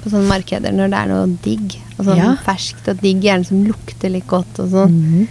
på 0.05 0.11
sånne 0.13 0.29
markeder 0.29 0.73
når 0.77 0.91
det 0.93 0.99
er 1.05 1.13
noe 1.13 1.29
digg. 1.45 1.77
Og 1.99 2.05
sånn 2.07 2.17
Ja. 2.19 2.37
ferskt 2.45 2.89
og 2.89 3.01
digg, 3.01 3.21
gjerne 3.23 3.47
som 3.47 3.65
lukter 3.65 4.11
litt 4.11 4.27
godt 4.27 4.59
og 4.59 4.71
sånn. 4.71 4.91
Mm. 4.91 5.29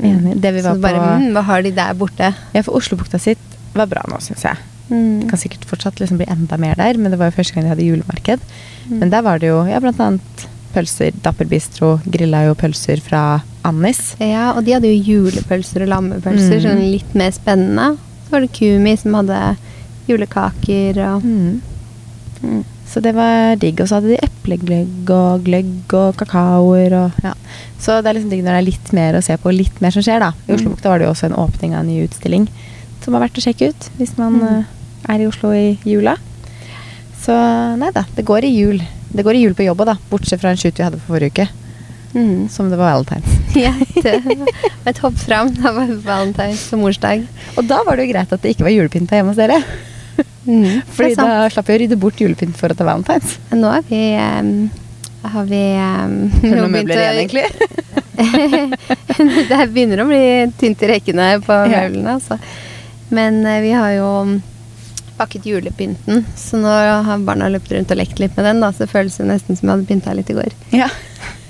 Enig. 0.00 0.40
Det 0.40 0.52
vi 0.54 0.60
var 0.62 0.74
så 0.76 0.80
bare, 0.80 0.98
på 1.00 1.20
mm, 1.22 1.32
hva 1.34 1.42
har 1.44 1.62
de 1.62 1.70
der 1.72 1.94
borte? 1.94 2.34
Ja, 2.54 2.62
for 2.62 2.76
Oslobukta 2.78 3.18
sitt 3.20 3.38
var 3.74 3.86
bra 3.86 4.02
nå, 4.08 4.18
syns 4.20 4.42
jeg. 4.44 4.56
Mm. 4.90 5.28
Kan 5.30 5.38
sikkert 5.38 5.64
fortsatt 5.64 5.98
liksom 6.00 6.16
bli 6.18 6.26
enda 6.30 6.56
mer 6.58 6.74
der, 6.74 6.94
men 6.98 7.10
det 7.12 7.18
var 7.18 7.30
jo 7.30 7.36
første 7.38 7.54
gang 7.54 7.64
de 7.64 7.70
hadde 7.74 7.86
julemarked. 7.86 8.40
Mm. 8.90 8.98
Men 8.98 9.10
der 9.10 9.22
var 9.22 9.38
det 9.38 9.48
jo 9.48 9.64
ja, 9.66 9.78
blant 9.80 10.00
annet 10.00 10.46
pølser. 10.74 11.12
Dapper 11.22 11.44
Bistro 11.50 11.98
grilla 12.06 12.44
jo 12.46 12.54
pølser 12.54 13.00
fra 13.02 13.42
Annis. 13.64 14.14
Ja, 14.20 14.52
og 14.56 14.64
de 14.64 14.72
hadde 14.72 14.88
jo 14.90 15.02
julepølser 15.30 15.82
og 15.82 15.88
lammepølser, 15.88 16.60
Mm. 16.60 16.64
sånn 16.64 16.90
litt 16.92 17.14
mer 17.14 17.30
spennende. 17.32 17.96
Så 18.26 18.30
var 18.30 18.40
det 18.40 18.52
Kumi 18.52 18.96
som 18.98 19.14
hadde 19.14 19.56
julekaker 20.08 20.98
og 21.16 21.22
Mm. 21.22 21.60
Mm. 22.90 22.94
Så 22.94 23.00
det 23.00 23.12
var 23.14 23.56
digg. 23.56 23.80
Og 23.80 23.88
så 23.88 23.94
hadde 24.00 24.08
de 24.10 24.18
eplegløgg 24.26 25.10
og 25.14 25.44
gløgg 25.46 25.94
og 25.94 26.16
kakaoer 26.16 26.92
og 27.04 27.12
ja. 27.22 27.34
Så 27.78 28.00
det 28.02 28.10
er 28.10 28.14
liksom 28.18 28.30
digg 28.30 28.42
når 28.44 28.52
det 28.52 28.60
er 28.60 28.66
litt 28.70 28.92
mer 28.92 29.14
å 29.14 29.22
se 29.22 29.36
på, 29.40 29.52
litt 29.54 29.80
mer 29.80 29.90
som 29.94 30.02
skjer, 30.02 30.20
da. 30.20 30.32
I 30.46 30.50
Mm. 30.52 30.56
Oslobukta 30.58 30.88
var 30.90 30.98
det 30.98 31.06
jo 31.06 31.12
også 31.14 31.26
en 31.30 31.38
åpning 31.38 31.74
av 31.74 31.80
en 31.80 31.86
ny 31.88 32.02
utstilling 32.04 32.48
som 33.00 33.14
har 33.14 33.22
verdt 33.22 33.38
å 33.38 33.44
sjekke 33.46 33.68
ut 33.70 33.90
hvis 33.98 34.16
man 34.18 34.40
Mm. 34.40 34.58
eh, 34.58 34.64
er 35.14 35.20
i 35.20 35.26
Oslo 35.26 35.52
i 35.52 35.78
jula. 35.84 36.16
Så 37.20 37.32
nei 37.78 37.90
da, 37.92 38.04
det 38.16 38.24
går 38.24 38.44
i 38.44 38.52
jul. 38.54 38.82
Det 39.12 39.24
går 39.24 39.34
i 39.36 39.42
jul 39.44 39.54
på 39.54 39.64
jobb 39.64 39.80
òg, 39.80 39.86
da. 39.86 39.96
Bortsett 40.10 40.40
fra 40.40 40.50
en 40.50 40.56
shoot 40.56 40.76
vi 40.76 40.84
hadde 40.84 40.98
for 41.00 41.14
forrige 41.16 41.30
uke, 41.32 41.48
Mm. 42.14 42.48
som 42.50 42.68
det 42.70 42.76
var 42.78 42.90
valentines. 42.92 43.38
Ja, 43.54 43.72
det 44.02 44.24
var 44.24 44.46
et 44.86 44.98
hopp 44.98 45.14
fram. 45.18 45.52
Da 45.54 45.72
var 45.72 45.86
valentines 45.86 46.72
og 46.72 46.80
morsdag. 46.80 47.26
Og 47.56 47.66
da 47.68 47.82
var 47.86 47.96
det 47.96 48.06
jo 48.08 48.12
greit 48.14 48.32
at 48.32 48.42
det 48.42 48.56
ikke 48.56 48.64
var 48.66 48.74
julepynta 48.74 49.14
hjemme 49.18 49.30
hos 49.30 49.36
dere. 49.36 49.62
Mm. 50.46 50.80
Fordi 50.88 51.14
det 51.14 51.24
da 51.24 51.48
slapp 51.52 51.68
vi 51.68 51.76
å 51.76 51.80
rydde 51.82 51.98
bort 52.00 52.20
julepynt 52.20 52.56
for 52.58 52.72
å 52.72 52.76
ta 52.78 52.86
valentines. 52.88 53.36
Nå 53.52 53.72
er 53.76 53.84
vi 53.90 54.02
um, 54.16 54.52
har 55.22 55.48
vi 55.50 55.62
um, 55.76 56.14
nå 56.42 56.54
noen 56.56 56.76
møbler 56.78 57.02
igjen, 57.02 57.18
egentlig? 57.24 57.44
det 59.50 59.60
begynner 59.74 60.04
å 60.04 60.08
bli 60.08 60.22
tynt 60.60 60.84
i 60.84 60.92
rekkene 60.94 61.32
på 61.44 61.58
møblene, 61.68 62.16
altså. 62.16 62.40
Men 63.12 63.42
uh, 63.44 63.58
vi 63.64 63.74
har 63.76 63.92
jo 63.98 64.08
pakket 65.20 65.44
julepynten, 65.50 66.24
så 66.38 66.56
nå 66.56 66.70
har 67.04 67.24
barna 67.26 67.50
løpt 67.52 67.72
rundt 67.74 67.90
og 67.92 67.98
lekt 68.00 68.20
litt 68.22 68.36
med 68.38 68.46
den. 68.48 68.62
da, 68.64 68.72
Så 68.72 68.86
det 68.86 68.92
føles 68.94 69.18
jo 69.20 69.28
nesten 69.28 69.58
som 69.58 69.68
vi 69.68 69.74
hadde 69.74 69.88
pynta 69.90 70.14
litt 70.16 70.32
i 70.32 70.38
går. 70.38 70.56
Ja. 70.72 70.88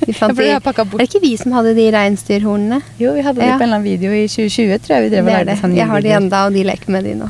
Vi 0.00 0.14
fant 0.16 0.32
de, 0.32 0.46
de 0.48 0.54
Er 0.56 0.86
det 0.96 1.04
ikke 1.04 1.20
vi 1.20 1.34
som 1.36 1.52
hadde 1.52 1.74
de 1.76 1.82
reinsdyrhornene? 1.92 2.78
Jo, 2.98 3.10
vi 3.12 3.20
hadde 3.20 3.36
det 3.42 3.50
Ja. 3.50 3.58
på 3.60 3.66
en 3.66 3.68
eller 3.68 3.76
annen 3.82 3.84
video 3.84 4.14
i 4.16 4.22
2020, 4.32 4.78
tror 4.80 4.94
jeg. 4.96 5.02
vi 5.04 5.10
drev 5.12 5.20
og 5.20 5.28
Det 5.28 5.34
lagde 5.36 5.56
det. 5.60 5.76
Jeg 5.76 5.88
har 5.90 6.00
de 6.06 6.14
enda, 6.16 6.40
og 6.46 6.56
de 6.56 6.62
leker 6.64 6.94
med 6.94 7.04
de 7.04 7.12
nå. 7.20 7.28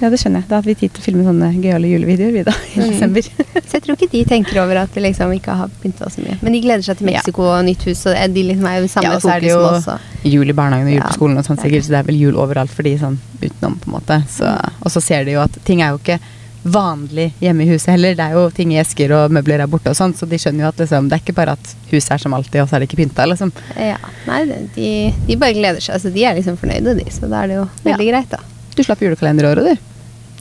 Ja, 0.00 0.10
det 0.10 0.18
skjønner 0.20 0.42
jeg. 0.42 0.48
Da 0.50 0.56
hadde 0.58 0.66
vi 0.70 0.74
tid 0.74 0.92
til 0.92 1.02
å 1.02 1.04
filme 1.06 1.24
sånne 1.24 1.48
gøyale 1.62 1.88
julevideoer 1.90 2.32
vi 2.34 2.42
da, 2.46 2.52
i 2.74 2.80
Mm. 2.80 2.90
desember. 2.90 3.22
Så 3.64 3.72
jeg 3.78 3.82
tror 3.86 3.96
ikke 3.96 4.10
de 4.12 4.24
tenker 4.24 4.58
over 4.62 4.76
at 4.82 4.94
vi 4.94 5.00
liksom 5.06 5.32
ikke 5.38 5.54
har 5.56 5.70
pynta 5.82 6.10
så 6.10 6.20
mye. 6.24 6.36
Men 6.42 6.52
de 6.52 6.60
gleder 6.60 6.82
seg 6.84 6.98
til 6.98 7.08
Ja. 7.10 7.18
Mexico 7.22 7.42
og 7.48 7.64
nytt 7.64 7.82
hus, 7.88 8.04
og 8.06 8.34
de 8.34 8.42
liksom 8.50 8.66
er 8.70 8.80
jo 8.82 8.88
samme 8.88 9.04
Ja, 9.10 9.14
og 9.16 9.22
så 9.22 9.32
er 9.36 9.40
det 9.40 9.50
jo 9.50 9.60
oss. 9.64 9.88
jul 10.24 10.48
i 10.50 10.52
barnehagen 10.52 10.88
og 10.88 10.94
jul 10.98 11.02
på 11.08 11.14
skolen 11.18 11.38
og 11.38 11.44
sånn 11.46 11.58
er 11.58 11.62
sikkert, 11.68 11.84
så 11.84 11.94
det 11.94 11.98
er 12.02 12.08
vel 12.12 12.20
jul 12.20 12.34
overalt 12.34 12.70
for 12.70 12.82
de 12.82 12.96
sånn 12.98 13.18
utenom, 13.42 13.78
på 13.80 13.86
en 13.88 13.94
måte. 14.00 14.22
Så, 14.28 14.44
og 14.82 14.90
så 14.90 15.00
ser 15.02 15.24
de 15.24 15.32
jo 15.38 15.40
at 15.40 15.52
ting 15.64 15.80
er 15.82 15.90
jo 15.94 15.98
ikke 16.02 16.18
vanlig 16.64 17.32
hjemme 17.42 17.60
i 17.66 17.68
huset 17.68 17.92
heller. 17.92 18.14
Det 18.16 18.24
er 18.24 18.32
jo 18.38 18.48
ting 18.56 18.72
i 18.72 18.78
esker 18.80 19.12
og 19.12 19.30
møbler 19.36 19.60
er 19.60 19.66
borte 19.68 19.90
og 19.92 19.96
sånn, 19.98 20.14
så 20.16 20.24
de 20.28 20.38
skjønner 20.40 20.64
jo 20.64 20.68
at 20.72 20.78
liksom, 20.80 21.10
det 21.10 21.18
er 21.18 21.20
ikke 21.24 21.34
bare 21.36 21.52
at 21.58 21.74
huset 21.90 22.10
er 22.16 22.22
som 22.22 22.32
alltid, 22.36 22.62
og 22.62 22.68
så 22.70 22.76
er 22.76 22.80
det 22.84 22.88
ikke 22.88 23.02
pynta, 23.04 23.26
liksom. 23.28 23.52
Ja, 23.76 23.98
nei, 24.26 24.40
de, 24.74 24.88
de 25.28 25.36
bare 25.36 25.52
gleder 25.52 25.80
seg. 25.84 25.94
Altså, 25.98 26.12
de 26.14 26.24
er 26.24 26.34
liksom 26.38 26.56
fornøyde, 26.56 26.96
de. 26.98 27.04
Så 27.12 27.28
da 27.28 27.42
er 27.44 27.52
det 27.52 27.56
jo 27.60 27.66
veldig 27.84 28.08
greit, 28.10 28.30
da. 28.32 28.38
Du 28.74 28.82
slapp 28.82 29.02
julekalender 29.02 29.46
i 29.46 29.52
år, 29.52 29.62
du. 29.62 29.90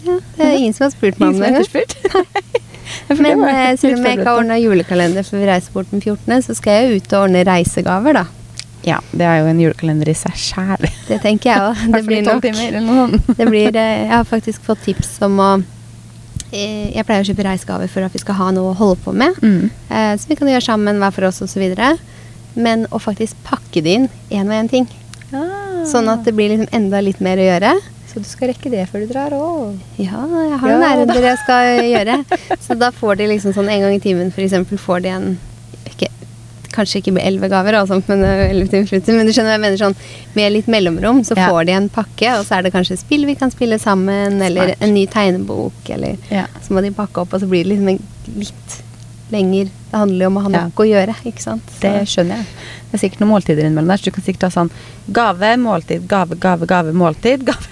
Ja, 0.03 0.19
det 0.37 0.45
er 0.45 0.55
ingen 0.57 0.73
som 0.75 0.87
har 0.87 0.93
spurt 0.93 1.19
meg 1.21 1.35
om 1.35 1.39
det. 1.39 1.85
Det 3.07 3.17
Men 3.19 3.41
var 3.41 3.49
eh, 3.49 3.75
selv 3.79 3.97
om 3.97 4.05
jeg 4.05 4.19
ikke 4.19 4.29
har 4.29 4.39
ordna 4.39 4.55
julekalender 4.59 5.25
før 5.25 5.41
vi 5.41 5.49
reiser 5.49 5.73
bort 5.73 5.91
den 5.91 6.01
14., 6.03 6.43
så 6.45 6.55
skal 6.57 6.75
jeg 6.77 6.97
ut 6.99 7.13
og 7.15 7.25
ordne 7.25 7.43
reisegaver, 7.47 8.17
da. 8.19 8.23
Ja, 8.83 8.97
det 9.15 9.25
er 9.27 9.39
jo 9.39 9.51
en 9.51 9.61
julekalender 9.63 10.11
i 10.11 10.15
seg 10.17 10.35
sjæl. 10.39 10.89
Det 11.07 11.21
tenker 11.23 11.49
jeg 11.49 11.63
òg. 11.69 11.83
Det 11.95 12.01
blir 12.07 12.25
nok 12.25 12.43
det 12.43 13.47
blir, 13.47 13.69
eh, 13.79 14.03
Jeg 14.03 14.11
har 14.11 14.27
faktisk 14.27 14.65
fått 14.67 14.83
tips 14.83 15.15
om 15.23 15.39
å 15.39 15.51
eh, 16.51 16.91
Jeg 16.91 17.05
pleier 17.07 17.23
å 17.23 17.29
kjøpe 17.29 17.47
reisegaver 17.47 17.91
for 17.91 18.07
at 18.07 18.15
vi 18.15 18.21
skal 18.23 18.37
ha 18.41 18.49
noe 18.55 18.73
å 18.73 18.77
holde 18.77 18.99
på 19.05 19.15
med. 19.15 19.39
Mm. 19.41 19.71
Som 19.71 20.25
så 20.25 20.33
vi 20.33 20.39
kan 20.41 20.51
gjøre 20.51 20.67
sammen 20.67 20.99
hver 21.01 21.15
for 21.15 21.29
oss 21.29 21.41
osv. 21.45 21.63
Men 22.53 22.85
å 22.91 22.99
faktisk 23.01 23.39
pakke 23.47 23.81
det 23.81 23.97
inn 23.97 24.11
én 24.29 24.49
og 24.49 24.57
én 24.59 24.69
ting. 24.69 24.91
Sånn 25.89 26.11
at 26.11 26.27
det 26.27 26.35
blir 26.35 26.51
liksom 26.51 26.69
enda 26.75 27.01
litt 27.03 27.23
mer 27.23 27.39
å 27.39 27.47
gjøre. 27.47 27.73
Så 28.13 28.21
du 28.21 28.27
skal 28.29 28.51
rekke 28.51 28.69
det 28.69 28.83
før 28.91 29.01
du 29.01 29.07
drar 29.13 29.33
òg. 29.33 29.79
Ja, 29.97 30.19
jeg 30.21 30.59
har 30.61 30.69
Ja, 30.69 30.75
noen 30.77 30.83
ærender 30.85 31.25
jeg 31.25 31.37
skal 31.41 31.79
gjøre. 31.89 32.17
Så 32.61 32.77
da 32.77 32.91
får 32.93 33.17
de 33.17 33.27
liksom 33.31 33.53
sånn 33.55 33.71
en 33.73 33.81
gang 33.81 33.95
i 33.95 33.99
timen 34.03 34.29
for 34.31 34.41
eksempel 34.45 34.77
får 34.77 35.01
de 35.01 35.09
en 35.09 35.39
ikke, 35.89 36.11
Kanskje 36.73 37.01
ikke 37.03 37.13
med 37.13 37.25
elleve 37.25 37.49
gaver, 37.49 37.73
altså, 37.77 37.99
men, 38.07 38.21
øh, 38.25 38.49
11 38.49 38.69
timer 38.71 38.87
slutter, 38.89 39.13
men 39.17 39.27
du 39.29 39.33
skjønner 39.33 39.51
hva 39.51 39.57
jeg 39.59 39.61
mener 39.65 39.77
sånn 39.81 39.95
Med 40.35 40.53
litt 40.55 40.67
mellomrom 40.73 41.19
så 41.25 41.35
Ja. 41.37 41.49
får 41.49 41.65
de 41.65 41.71
en 41.79 41.89
pakke, 41.89 42.29
og 42.37 42.45
så 42.45 42.57
er 42.59 42.63
det 42.63 42.73
kanskje 42.73 42.97
spill 42.97 43.25
vi 43.25 43.35
kan 43.35 43.51
spille 43.53 43.77
sammen, 43.81 44.41
eller 44.41 44.73
Smart. 44.75 44.81
en 44.81 44.93
ny 44.93 45.05
tegnebok, 45.07 45.89
eller 45.89 46.17
Ja. 46.31 46.45
så 46.61 46.73
må 46.73 46.81
de 46.81 46.91
pakke 46.91 47.17
opp, 47.21 47.33
og 47.33 47.41
så 47.41 47.49
blir 47.49 47.63
det 47.63 47.73
liksom 47.77 47.89
en 47.89 48.03
litt 48.37 48.82
lenger 49.33 49.65
Det 49.93 49.99
handler 49.99 50.23
jo 50.25 50.29
om 50.31 50.37
å 50.39 50.41
ha 50.41 50.49
Ja. 50.49 50.61
nok 50.65 50.79
å 50.81 50.85
gjøre, 50.89 51.13
ikke 51.29 51.41
sant? 51.43 51.61
Så- 51.69 51.81
Det 51.81 52.07
skjønner 52.09 52.37
jeg. 52.39 52.45
Det 52.89 52.95
er 52.97 53.01
sikkert 53.09 53.19
noen 53.21 53.29
måltider 53.33 53.61
innimellom 53.65 53.87
der, 53.91 53.97
så 53.97 54.03
du 54.05 54.11
kan 54.11 54.23
sikkert 54.23 54.41
ha 54.47 54.49
sånn 54.49 54.71
gave, 55.13 55.49
måltid, 55.61 56.07
gave, 56.07 56.35
gave, 56.39 56.65
gave, 56.65 56.93
måltid. 56.93 57.43
Gave, 57.49 57.67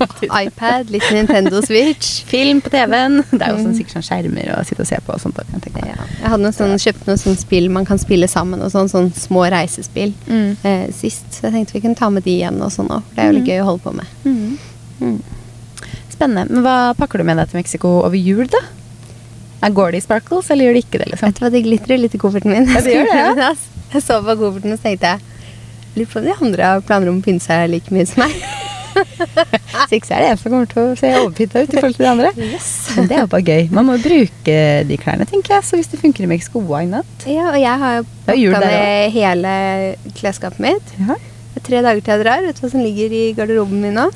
måltid. 0.00 0.30
iPad, 0.32 0.88
litt 0.90 1.02
Nintendo 1.12 1.60
Switch. 1.60 2.22
Film 2.32 2.60
på 2.64 2.70
TV-en. 2.70 3.18
Det 3.30 3.42
er 3.42 3.52
jo 3.52 3.58
sånn, 3.64 3.74
Mm. 3.74 3.78
sikkert 3.78 3.96
sånn 3.98 4.06
skjermer 4.08 4.48
å 4.56 4.64
sitte 4.64 4.80
og 4.80 4.86
se 4.86 4.96
på 5.06 5.12
og 5.12 5.20
sånt. 5.20 5.36
jeg. 5.36 5.72
Ja. 5.76 5.94
Jeg 6.22 6.30
hadde 6.30 6.42
noen 6.42 6.56
sånn, 6.56 6.74
kjøpt 6.80 7.04
noen 7.06 7.18
sånn 7.20 7.36
spill 7.38 7.68
man 7.70 7.84
kan 7.84 7.98
spille 7.98 8.28
sammen, 8.28 8.62
og 8.62 8.70
sånn, 8.72 8.88
sånn 8.88 9.12
små 9.12 9.44
reisespill 9.50 10.14
Mm. 10.28 10.56
eh, 10.64 10.86
sist. 10.92 11.24
Så 11.32 11.42
jeg 11.42 11.52
tenkte 11.52 11.72
vi 11.74 11.80
kunne 11.80 11.96
ta 11.96 12.08
med 12.08 12.24
de 12.24 12.30
igjen 12.40 12.60
og 12.62 12.70
sånn 12.72 12.88
òg. 12.88 13.02
Det 13.14 13.18
er 13.24 13.32
jo 13.32 13.38
litt 13.38 13.44
Mm. 13.44 13.52
gøy 13.52 13.60
å 13.60 13.64
holde 13.64 13.82
på 13.82 13.92
med. 13.94 14.06
Mm. 14.24 14.58
Mm. 15.02 15.22
Spennende. 16.10 16.50
Men 16.50 16.62
hva 16.64 16.94
pakker 16.96 17.18
du 17.18 17.24
med 17.24 17.36
deg 17.36 17.48
til 17.50 17.58
Mexico 17.60 18.02
over 18.04 18.16
jul, 18.16 18.46
da? 18.46 18.58
Går 19.60 19.92
det 19.92 20.02
i 20.02 20.06
sparkles, 20.06 20.50
eller 20.54 20.68
gjør 20.68 20.76
det 20.78 20.84
ikke 20.86 21.00
det? 21.02 21.08
liksom? 21.12 21.32
Vet 21.32 21.40
du 21.40 21.42
hva, 21.44 21.50
det 21.54 21.64
glitrer 21.64 21.98
litt 21.98 22.14
i 22.14 22.20
kofferten 22.22 22.54
min. 22.54 22.68
Ja, 22.70 22.84
det 22.84 22.94
gjør 22.94 23.10
det, 23.10 23.18
ja. 23.42 23.50
Jeg 23.88 24.04
så 24.04 24.20
på 24.22 24.36
kofferten 24.38 24.74
og 24.74 24.78
så 24.78 24.90
tenkte 24.90 25.16
jeg 25.16 25.36
Lurer 25.98 26.10
på 26.12 26.18
om 26.20 26.24
de 26.26 26.34
andre 26.44 26.70
har 26.70 26.82
planer 26.86 27.10
om 27.10 27.18
å 27.18 27.24
pynte 27.24 27.42
seg 27.48 27.70
like 27.72 27.90
mye 27.94 28.06
som 28.06 28.22
meg. 28.22 28.34
så 29.88 29.96
ikke 29.96 30.06
så 30.08 30.14
er 30.16 30.22
det 30.22 30.28
en 30.30 30.40
som 30.40 30.52
kommer 30.52 30.68
til 30.70 30.82
å 30.82 30.94
se 30.98 31.10
overpynta 31.16 31.62
ut 31.62 31.72
i 31.72 31.78
forhold 31.78 31.96
til 31.96 32.04
de 32.04 32.10
andre. 32.10 32.30
Men 32.36 33.08
det 33.10 33.16
er 33.16 33.24
jo 33.24 33.30
bare 33.32 33.46
gøy. 33.46 33.66
Man 33.74 33.88
må 33.88 33.96
bruke 34.02 34.56
de 34.88 34.98
klærne, 35.00 35.26
tenker 35.28 35.56
jeg. 35.56 35.66
Så 35.66 35.80
hvis 35.80 35.90
det 35.90 36.00
funker 36.02 36.26
i 36.26 36.30
Mexico, 36.30 36.62
why 36.62 36.84
not? 36.88 37.26
Ja, 37.26 37.48
og 37.50 37.58
jeg 37.58 37.82
har 37.82 37.98
jo 37.98 38.06
pakka 38.28 38.62
med 38.62 39.16
hele 39.16 39.52
klesskapet 40.18 40.62
mitt. 40.62 40.94
Ja. 41.00 41.18
Det 41.54 41.62
er 41.62 41.68
tre 41.70 41.82
dager 41.88 42.04
til 42.04 42.14
jeg 42.14 42.24
drar. 42.24 42.46
Vet 42.46 42.60
du 42.60 42.66
hva 42.66 42.72
som 42.76 42.84
ligger 42.84 43.18
i 43.18 43.24
garderoben 43.38 43.82
min 43.82 43.98
nå? 43.98 44.08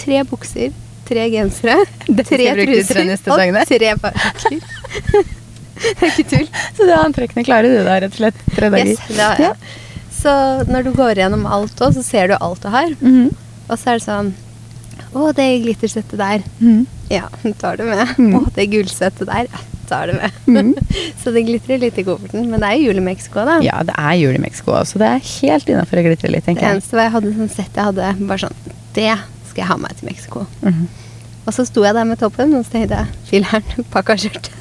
Tre 0.00 0.24
bukser, 0.26 0.74
tre 1.06 1.30
gensere, 1.30 1.78
tre 2.08 2.42
jeg 2.48 2.58
de 2.58 2.68
truser 2.72 3.14
og 3.20 3.66
tre 3.70 3.96
parker. 4.02 4.79
det 5.80 5.94
er 6.00 6.10
ikke 6.10 6.26
tull. 6.34 6.48
Så 6.76 6.86
det 6.88 6.98
antrekkene 6.98 7.44
klarer 7.46 7.70
du 7.72 7.80
da, 7.86 7.98
rett 8.04 8.12
og 8.16 8.20
slett. 8.22 8.44
Tre 8.56 8.70
dager. 8.72 8.92
Yes, 8.94 9.02
det 9.08 9.24
har 9.24 9.42
jeg. 9.46 9.56
Så 10.20 10.32
når 10.68 10.84
du 10.84 10.92
går 10.98 11.16
gjennom 11.22 11.46
alt 11.48 11.80
òg, 11.80 11.94
så 11.96 12.02
ser 12.04 12.28
du 12.28 12.36
alt 12.38 12.60
du 12.64 12.68
har. 12.72 12.92
Mhm. 13.00 13.30
Og 13.70 13.78
så 13.78 13.92
er 13.92 14.00
det 14.00 14.06
sånn 14.08 14.32
Å, 15.16 15.30
det 15.34 15.44
glittersettet 15.64 16.18
der. 16.20 16.42
Mhm. 16.60 16.82
Ja, 17.10 17.24
tar 17.62 17.78
du 17.80 17.84
med. 17.88 18.02
Mm. 18.20 18.34
Å, 18.38 18.42
det 18.54 18.68
gullsettet 18.70 19.26
der. 19.26 19.48
Ja, 19.50 19.62
tar 19.90 20.10
det 20.12 20.20
med. 20.20 20.78
så 21.22 21.32
det 21.34 21.42
glitrer 21.48 21.80
litt 21.82 21.96
i 21.98 22.04
kofferten. 22.06 22.44
Men 22.52 22.62
det 22.62 22.68
er 22.68 22.76
jo 22.78 22.90
jul 22.90 23.00
i 23.00 23.06
Mexico, 23.08 23.42
da. 23.48 23.56
Ja, 23.64 23.80
det 23.86 23.96
er 23.98 24.12
jul 24.20 24.36
i 24.38 24.42
Mexico, 24.42 24.76
så 24.86 25.00
det 25.02 25.08
er 25.16 25.24
helt 25.40 25.72
innafor 25.72 25.98
å 25.98 26.04
glitre 26.06 26.30
litt, 26.30 26.44
Det 26.44 26.52
tenker 26.52 26.68
jeg. 26.68 26.76
eneste 26.78 26.94
var 26.98 27.08
jeg 27.08 27.14
hadde 27.16 27.32
sånn 27.40 27.50
sett 27.56 27.80
jeg 27.80 27.88
hadde 27.88 28.12
bare 28.30 28.44
sånn 28.44 28.60
Det 28.94 29.08
skal 29.48 29.62
jeg 29.64 29.68
ha 29.72 29.76
med 29.82 29.96
til 29.98 30.10
Mexico. 30.12 30.44
Mhm. 30.62 30.86
Og 31.48 31.56
så 31.56 31.64
sto 31.66 31.82
jeg 31.82 31.96
der 31.96 32.06
med 32.06 32.20
toppen, 32.20 32.54
og 32.54 32.62
så 32.68 32.76
tenkte 32.76 33.00
jeg 33.00 33.18
filler'n, 33.32 33.86
pakka 33.90 34.14
skjørtet. 34.20 34.52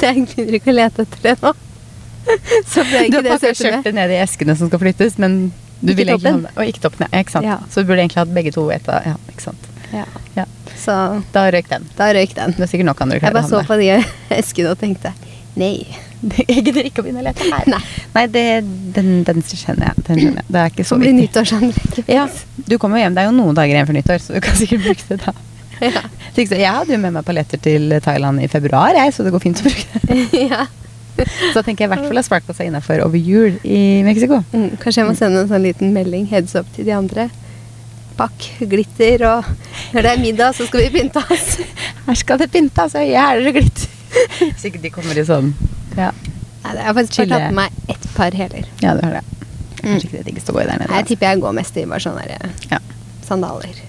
Jeg 0.00 0.26
gidder 0.30 0.58
ikke 0.60 0.72
å 0.72 0.76
lete 0.78 1.06
etter 1.06 1.28
det 1.28 1.36
nå. 1.42 1.52
Så 2.72 2.84
ble 2.88 3.04
Du 3.12 3.18
har 3.18 3.28
pakka 3.34 3.52
skjørtet 3.58 3.96
ned 3.96 4.12
i 4.14 4.18
eskene 4.22 4.56
som 4.56 4.70
skal 4.70 4.80
flyttes, 4.80 5.18
men 5.20 5.52
du 5.80 5.92
Ikke 5.92 5.98
vil 6.00 6.12
egentlig 6.14 6.32
ha 6.32 6.54
Og 6.56 6.70
ikke 6.70 6.84
toppen, 6.86 7.06
ja. 7.10 7.20
Ikke 7.20 7.34
sant. 7.36 7.48
Ja. 7.48 7.58
Så 7.70 7.82
du 7.82 7.90
burde 7.90 8.04
egentlig 8.04 8.22
hatt 8.22 8.34
begge 8.36 8.54
to 8.54 8.64
et 8.72 8.88
av 8.88 9.04
Ja, 9.04 9.18
ikke 9.32 9.44
sant. 9.50 9.68
Ja. 9.94 10.06
Ja. 10.38 10.46
Så 10.80 10.94
Da 11.34 11.44
røyk 11.52 11.68
den. 11.70 11.86
da 11.98 12.08
røyk 12.16 12.34
den. 12.34 12.56
Det 12.56 12.66
er 12.66 12.72
sikkert 12.72 12.90
nok 12.90 13.04
andre 13.04 13.18
Jeg 13.20 13.26
klær 13.26 13.36
bare 13.36 13.46
å 13.46 13.52
så 13.52 13.62
på 13.68 13.78
de 13.80 13.90
eskene 14.40 14.72
og 14.72 14.80
tenkte 14.80 15.12
nei. 15.60 15.86
Jeg 16.48 16.64
gidder 16.66 16.88
ikke 16.88 17.02
å 17.02 17.06
begynne 17.06 17.20
å 17.22 17.26
lete 17.28 17.46
her. 17.46 17.66
Nei. 17.70 17.80
Nei, 18.14 18.24
det, 18.32 18.44
den, 18.96 19.10
den 19.28 19.42
skjønner 19.44 19.90
jeg. 19.90 20.04
Den 20.08 20.20
skjønner 20.22 20.40
jeg. 20.40 20.50
Det 20.50 20.60
er 20.62 20.72
ikke 20.72 20.86
så 20.86 20.96
Så 20.96 21.00
blir 21.02 21.18
viktig. 21.20 22.04
Ja, 22.10 22.24
du 22.56 22.78
kommer 22.80 23.02
hjem. 23.02 23.14
Det 23.14 23.22
er 23.22 23.28
jo 23.28 23.34
noen 23.36 23.58
dager 23.58 23.76
igjen 23.76 23.90
før 23.90 23.98
nyttår, 23.98 24.22
så 24.24 24.34
du 24.34 24.40
kan 24.44 24.56
sikkert 24.58 24.86
bruke 24.86 25.04
det 25.10 25.20
da. 25.26 25.34
Ja. 25.82 26.02
Så 26.34 26.44
Jeg 26.50 26.70
hadde 26.70 26.92
jo 26.94 26.98
med 26.98 27.14
meg 27.14 27.24
paljetter 27.26 27.60
til 27.62 27.92
Thailand 28.02 28.42
i 28.42 28.48
februar, 28.50 28.94
jeg, 28.98 29.12
så 29.14 29.24
det 29.26 29.32
går 29.34 29.42
fint 29.42 29.60
å 29.62 29.68
bruke 29.68 30.00
det. 30.08 30.18
ja. 30.52 30.66
Så 31.54 31.62
tenker 31.62 31.84
jeg 31.84 31.88
i 31.88 31.92
hvert 31.92 32.08
fall 32.08 32.18
at 32.18 32.26
Sparkles 32.26 32.58
er 32.58 32.68
innafor 32.70 33.04
over 33.04 33.18
jul 33.18 33.58
i 33.62 34.02
Mexico. 34.06 34.40
Mm, 34.50 34.74
kanskje 34.82 35.02
jeg 35.02 35.08
må 35.08 35.14
sende 35.18 35.44
en 35.44 35.50
sånn 35.50 35.62
liten 35.62 35.92
melding, 35.94 36.26
heads 36.32 36.56
up, 36.58 36.66
til 36.74 36.88
de 36.88 36.94
andre. 36.96 37.28
Pakk 38.18 38.48
glitter, 38.70 39.22
og 39.26 39.46
når 39.94 40.06
det 40.06 40.10
er 40.12 40.22
middag, 40.22 40.54
så 40.58 40.66
skal 40.68 40.84
vi 40.84 40.90
pynte 40.98 41.22
oss. 41.22 41.56
Her 42.08 42.18
skal 42.18 42.42
det 42.42 42.50
pyntes, 42.54 42.94
og 42.98 43.06
her 43.14 43.38
er 43.38 43.46
det 43.46 43.54
glitter. 43.56 43.94
Sikkert 44.62 44.82
de 44.84 44.90
kommer 44.94 45.18
i 45.18 45.24
sånn 45.26 45.48
Ja, 45.98 46.10
Nei, 46.64 46.74
jeg 46.76 46.84
har 46.86 46.94
faktisk 46.96 47.16
bare 47.18 47.30
tatt 47.32 47.48
med 47.48 47.56
meg 47.58 47.94
ett 47.94 48.04
par 48.14 48.36
hæler. 48.38 48.68
ja 48.80 48.92
du 48.96 49.02
har 49.04 49.18
det. 49.18 49.24
Mm. 49.82 49.88
Kanskje 49.88 50.06
ikke 50.06 50.18
det 50.20 50.26
diggeste 50.28 50.52
å 50.52 50.56
gå 50.56 50.62
i 50.62 50.68
der 50.68 50.78
nede. 50.80 50.88
Jeg 50.90 50.96
altså. 51.02 51.08
tipper 51.10 51.28
jeg 51.32 51.42
går 51.42 51.56
mest 51.58 51.76
i 51.80 51.84
bare 51.90 52.04
sånne 52.04 52.22
der, 52.30 52.54
Ja. 52.70 52.78
sandaler. 53.26 53.80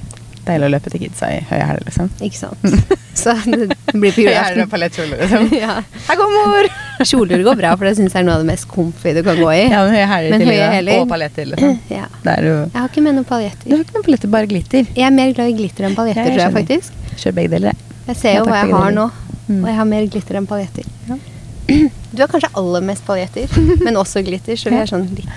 Deilig 0.45 0.67
å 0.67 0.71
løpe 0.75 0.91
til 0.93 1.01
kidsa 1.01 1.29
i 1.33 1.39
høye 1.49 1.65
hæler, 1.65 1.83
liksom. 1.87 2.09
Ikke 2.21 2.37
sant? 2.37 2.59
Så 3.21 3.31
det 3.47 3.69
blir 3.95 4.11
på 4.13 4.21
julaften. 4.25 4.67
paljettkjole, 4.69 5.17
liksom. 5.21 5.47
ja. 5.63 5.77
Her 6.07 6.19
går 6.19 6.33
mor! 6.35 6.67
Kjoler 7.09 7.41
går 7.47 7.57
bra, 7.59 7.71
for 7.79 7.87
det 7.89 7.95
syns 7.97 8.13
jeg 8.13 8.21
er 8.21 8.27
noe 8.27 8.35
av 8.37 8.43
det 8.43 8.49
mest 8.51 8.67
comfy 8.71 9.13
du 9.17 9.21
kan 9.25 9.39
gå 9.39 9.47
i. 9.55 9.63
Ja, 9.71 9.81
men 9.87 9.95
høye 9.95 10.05
hæler 10.11 10.37
til 10.43 10.51
høye 10.51 10.67
hæler. 10.75 10.99
Og 11.01 11.09
paljetter, 11.11 11.49
liksom. 11.53 11.79
Ja. 11.91 12.05
Jo 12.45 12.53
Jeg 12.59 12.75
har 12.77 12.89
ikke 12.91 13.03
med 13.07 13.17
noen 13.17 13.27
Du 13.27 13.33
har 13.75 13.83
ikke 13.83 13.97
noen 13.97 14.05
paljetter, 14.05 14.31
bare 14.37 14.49
glitter. 14.51 14.85
Jeg 14.95 15.07
er 15.09 15.15
mer 15.15 15.33
glad 15.35 15.49
i 15.51 15.57
glitter 15.57 15.87
enn 15.89 15.95
paljetter, 15.97 16.29
Ja, 16.29 16.35
tror 16.35 16.43
jeg 16.45 16.55
faktisk. 16.59 17.01
Kjør 17.23 17.35
begge 17.39 17.53
deler, 17.55 17.73
jeg. 17.73 17.99
Jeg 18.11 18.21
ser 18.21 18.37
jo 18.39 18.45
hva 18.49 18.61
jeg 18.63 18.73
har 18.75 18.91
nå, 18.99 19.09
Mm. 19.45 19.59
og 19.61 19.67
jeg 19.69 19.75
har 19.77 19.85
mer 19.85 20.05
glitter 20.09 20.37
enn 20.39 20.45
paljetter. 20.49 20.85
Ja. 21.09 21.15
Du 22.15 22.21
har 22.23 22.29
kanskje 22.31 22.49
aller 22.57 22.81
mest 22.81 23.03
paljetter, 23.05 23.51
men 23.85 23.97
også 23.99 24.23
glitter, 24.25 24.57
så 24.57 24.71
vi 24.73 24.79
er 24.79 24.87
sånn 24.89 25.03
litt 25.13 25.27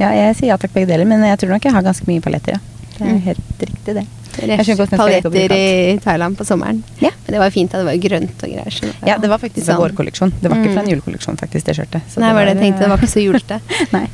Ja, 0.00 0.08
jeg 0.16 0.36
sier 0.38 0.48
ja 0.52 0.56
takk 0.56 0.72
begge 0.72 0.88
deler, 0.88 1.04
men 1.08 1.20
jeg 1.26 1.36
tror 1.42 1.52
nok 1.52 1.66
jeg 1.68 1.74
har 1.74 1.84
ganske 1.84 2.06
mye 2.08 2.22
paljetter, 2.24 2.56
ja. 2.56 2.60
Det 2.96 3.02
er 3.04 3.10
Mm. 3.12 3.20
helt 3.26 3.60
riktig, 3.66 3.94
det. 3.98 4.06
Paljetter 4.34 5.52
i 5.56 5.98
Thailand 6.04 6.36
på 6.38 6.44
sommeren. 6.44 6.82
Ja. 7.00 7.10
Men 7.26 7.32
det 7.34 7.38
var 7.42 7.50
fint, 7.50 7.70
da. 7.72 7.78
Det 7.78 7.86
var 7.90 7.98
grønt 8.08 8.42
og 8.44 8.48
greier. 8.54 8.70
så 8.70 8.92
Ja, 9.06 9.18
det 9.18 9.28
var 9.28 9.38
faktisk 9.38 9.66
sånn- 9.66 9.78
vår 9.80 9.94
kolleksjon. 9.96 10.32
Det 10.40 10.48
var 10.50 10.56
ikke 10.58 10.72
fra 10.74 10.80
en 10.82 10.86
Mm. 10.86 10.92
julekolleksjon, 10.94 11.36
faktisk, 11.40 11.64
det 11.66 11.76
skjørtet. 11.76 12.02
Så 12.08 12.20
Nei, 12.20 12.32
var 12.32 12.44
det 12.44 12.54
jeg 12.56 12.62
tenkte. 12.62 12.80
Det 12.80 12.88
var 12.88 12.98
ikke 12.98 13.14
så 13.14 13.24
julete. 13.26 13.60
Nei. 13.92 14.06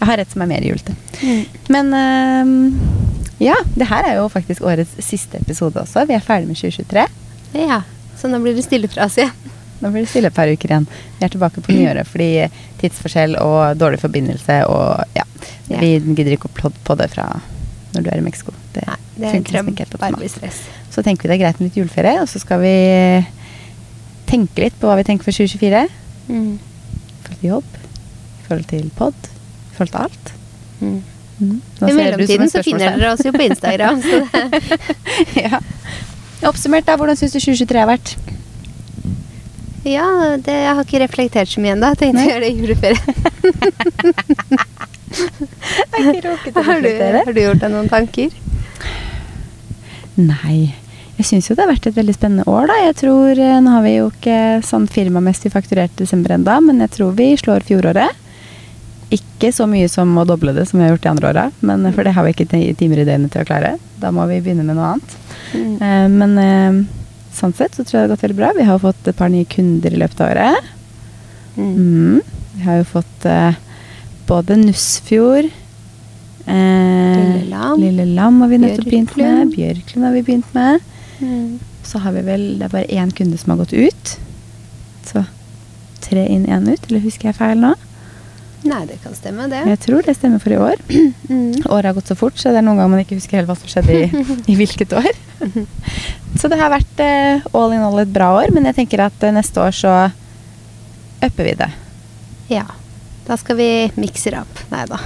Jeg 0.00 0.06
har 0.08 0.18
et 0.18 0.30
som 0.30 0.42
er 0.42 0.46
mer 0.46 0.60
julete. 0.60 0.94
Men 1.68 1.92
uh, 1.94 2.72
ja, 3.38 3.54
det 3.76 3.86
her 3.88 4.02
er 4.08 4.14
jo 4.16 4.28
faktisk 4.28 4.62
årets 4.62 4.96
siste 5.04 5.36
episode 5.40 5.76
også. 5.82 6.06
Vi 6.08 6.14
er 6.14 6.20
ferdig 6.24 6.46
med 6.48 6.56
2023. 6.56 7.06
Ja, 7.54 7.82
så 8.18 8.28
nå 8.28 8.40
blir 8.42 8.54
det 8.56 8.64
stille 8.64 8.88
fra 8.88 9.04
oss 9.04 9.16
igjen. 9.18 9.32
Nå 9.82 9.90
blir 9.92 10.06
det 10.06 10.08
stille 10.08 10.28
et 10.28 10.34
par 10.34 10.48
uker 10.48 10.70
igjen. 10.72 10.86
Vi 11.18 11.24
er 11.26 11.28
tilbake 11.28 11.60
på 11.60 11.72
nyåret 11.76 12.06
fordi 12.12 12.30
tidsforskjell 12.80 13.36
og 13.42 13.76
dårlig 13.76 14.00
forbindelse 14.00 14.62
og. 14.68 15.04
Ja. 15.14 15.22
Vi 15.68 15.98
gidder 16.00 16.32
ikke 16.36 16.48
å 16.48 16.54
plodde 16.56 16.80
på 16.86 16.96
det 16.96 17.10
fra 17.12 17.26
når 17.96 18.06
du 18.06 18.12
er 18.12 18.20
i 18.20 18.24
Mexico. 18.26 18.54
Det, 18.74 18.84
Nei, 18.86 18.98
det 19.16 19.32
funker 19.32 19.58
liksom 19.58 19.72
ikke 19.72 19.88
helt 20.04 20.36
stress. 20.36 20.60
Så 20.92 21.04
tenker 21.06 21.26
vi 21.26 21.32
det 21.32 21.38
er 21.38 21.42
greit 21.46 21.60
med 21.60 21.70
litt 21.70 21.80
juleferie, 21.80 22.20
og 22.22 22.30
så 22.30 22.40
skal 22.42 22.62
vi 22.62 22.76
tenke 24.30 24.66
litt 24.66 24.78
på 24.80 24.88
hva 24.90 24.96
vi 25.00 25.06
tenker 25.08 25.26
for 25.26 25.34
2024. 25.34 25.84
Mm. 26.28 26.54
I 26.56 27.26
forhold 27.26 27.40
til 27.40 27.50
jobb, 27.50 27.76
i 27.76 28.46
forhold 28.46 28.70
til 28.72 28.88
pod, 28.98 29.28
i 29.32 29.76
forhold 29.76 29.94
til 29.94 30.02
alt. 30.04 30.32
Mm. 30.80 30.96
Mm. 31.36 31.60
I 31.84 31.92
mellomtiden 31.92 32.50
så 32.50 32.62
finner 32.64 32.96
dere 32.96 33.12
oss 33.12 33.24
jo 33.26 33.32
på 33.34 33.44
Instagram. 33.48 34.00
Ja. 35.44 35.60
Oppsummert, 36.46 36.86
da. 36.86 36.96
Hvordan 37.00 37.16
syns 37.16 37.32
du 37.32 37.40
2023 37.40 37.80
har 37.80 37.88
vært? 37.88 38.16
ja, 39.86 40.36
det, 40.42 40.52
jeg 40.52 40.74
har 40.74 40.82
ikke 40.82 41.00
reflektert 41.04 41.48
så 41.48 41.62
mye 41.62 41.76
ennå. 41.76 41.92
Tenkte 41.98 42.24
å 42.24 42.26
gjøre 42.26 42.42
det 42.42 42.50
i 42.50 42.58
juleferien. 42.60 43.14
Har 45.96 46.82
du, 46.82 46.90
har 46.98 47.32
du 47.32 47.40
gjort 47.40 47.62
deg 47.62 47.72
noen 47.72 47.88
tanker? 47.88 48.34
Nei. 50.16 50.74
Jeg 51.16 51.28
syns 51.30 51.48
jo 51.48 51.54
det 51.56 51.64
har 51.64 51.70
vært 51.70 51.88
et 51.88 51.96
veldig 51.96 52.12
spennende 52.12 52.44
år, 52.50 52.68
da. 52.68 52.76
Jeg 52.84 52.96
tror, 53.00 53.38
eh, 53.40 53.58
Nå 53.64 53.72
har 53.72 53.84
vi 53.86 53.94
jo 53.94 54.10
ikke 54.10 54.38
sånn 54.66 54.84
firmamessig 54.92 55.52
fakturert 55.54 55.94
desember 55.96 56.34
ennå, 56.36 56.58
men 56.66 56.82
jeg 56.84 56.92
tror 56.98 57.16
vi 57.16 57.30
slår 57.40 57.64
fjoråret. 57.64 58.22
Ikke 59.14 59.52
så 59.54 59.68
mye 59.70 59.88
som 59.88 60.12
å 60.18 60.26
doble 60.28 60.52
det, 60.52 60.66
som 60.68 60.80
vi 60.80 60.84
har 60.84 60.92
gjort 60.92 61.06
de 61.06 61.12
andre 61.14 61.30
åra, 61.30 61.44
for 61.94 62.04
det 62.04 62.12
har 62.12 62.26
vi 62.26 62.34
ikke 62.34 62.48
timer 62.50 63.00
i 63.00 63.06
døgnet 63.06 63.32
til 63.32 63.44
å 63.44 63.48
klare. 63.48 63.76
Da 64.02 64.10
må 64.10 64.26
vi 64.28 64.40
begynne 64.42 64.66
med 64.66 64.76
noe 64.76 64.96
annet. 64.96 65.16
Mm. 65.54 65.74
Eh, 65.80 66.08
men 66.12 66.38
eh, 66.42 66.80
sånn 67.36 67.54
sett 67.56 67.76
så 67.76 67.84
tror 67.84 68.00
jeg 68.00 68.02
det 68.02 68.08
har 68.08 68.16
gått 68.16 68.26
veldig 68.26 68.40
bra. 68.40 68.52
Vi 68.56 68.66
har 68.68 68.82
fått 68.82 69.08
et 69.08 69.16
par 69.16 69.32
nye 69.32 69.48
kunder 69.48 69.94
i 69.94 70.00
løpet 70.02 70.20
av 70.20 70.34
året. 70.34 70.72
Mm. 71.56 71.70
Mm. 71.76 72.20
Vi 72.56 72.66
har 72.66 72.82
jo 72.82 72.88
fått 72.90 73.28
eh, 73.30 73.56
både 74.28 74.58
Nussfjord 74.60 75.48
eh, 76.46 77.72
Lille 77.78 78.04
Lam. 78.16 78.40
Har 78.40 78.48
vi 78.48 78.58
nettopp 78.62 78.90
begynt 78.90 79.16
med. 79.16 79.54
Bjørklund 79.54 80.06
har 80.06 80.14
vi 80.14 80.22
begynt 80.22 80.54
med. 80.54 80.84
Mm. 81.20 81.58
Så 81.86 81.98
har 82.02 82.12
vi 82.12 82.22
vel 82.26 82.58
Det 82.58 82.66
er 82.66 82.72
bare 82.74 82.92
én 82.92 83.12
kunde 83.14 83.38
som 83.38 83.54
har 83.54 83.64
gått 83.64 83.72
ut. 83.72 84.16
Så 85.06 85.24
tre 86.00 86.26
inn, 86.28 86.46
én 86.46 86.68
ut. 86.68 86.88
Eller 86.88 87.04
husker 87.04 87.30
jeg 87.30 87.38
feil 87.38 87.60
nå? 87.62 87.74
Nei, 88.66 88.82
det 88.88 88.98
kan 89.02 89.14
stemme, 89.14 89.46
det. 89.50 89.62
Jeg 89.68 89.78
tror 89.84 90.02
det 90.06 90.16
stemmer 90.16 90.42
for 90.42 90.54
i 90.54 90.58
år. 90.58 90.80
Mm. 91.28 91.66
Året 91.70 91.90
har 91.90 91.94
gått 91.96 92.10
så 92.10 92.16
fort, 92.18 92.38
så 92.38 92.50
det 92.50 92.60
er 92.60 92.66
noen 92.66 92.80
ganger 92.80 92.94
man 92.96 93.02
ikke 93.04 93.18
husker 93.18 93.38
helt 93.38 93.50
hva 93.50 93.56
som 93.58 93.70
skjedde 93.70 93.94
i, 93.94 94.24
i 94.52 94.56
hvilket 94.58 94.94
år. 94.96 95.10
Så 96.40 96.50
det 96.50 96.58
har 96.60 96.72
vært 96.72 97.02
uh, 97.02 97.46
all 97.56 97.74
in 97.76 97.84
all 97.84 98.00
et 98.02 98.12
bra 98.12 98.32
år, 98.40 98.50
men 98.54 98.66
jeg 98.70 98.80
tenker 98.80 99.04
at 99.06 99.26
uh, 99.26 99.32
neste 99.34 99.62
år 99.62 99.76
så 99.76 99.94
upper 101.22 101.46
vi 101.46 101.54
det. 101.60 101.70
Ja. 102.52 102.66
Da 103.26 103.36
skal 103.40 103.58
vi 103.58 103.70
mikse 103.98 104.30
det 104.32 104.42
opp. 104.42 104.60
Nei 104.70 104.84
da. 104.90 105.00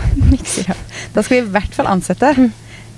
Da 1.15 1.23
skal 1.25 1.37
vi 1.37 1.43
i 1.43 1.53
hvert 1.55 1.77
fall 1.77 1.89
ansette. 1.91 2.35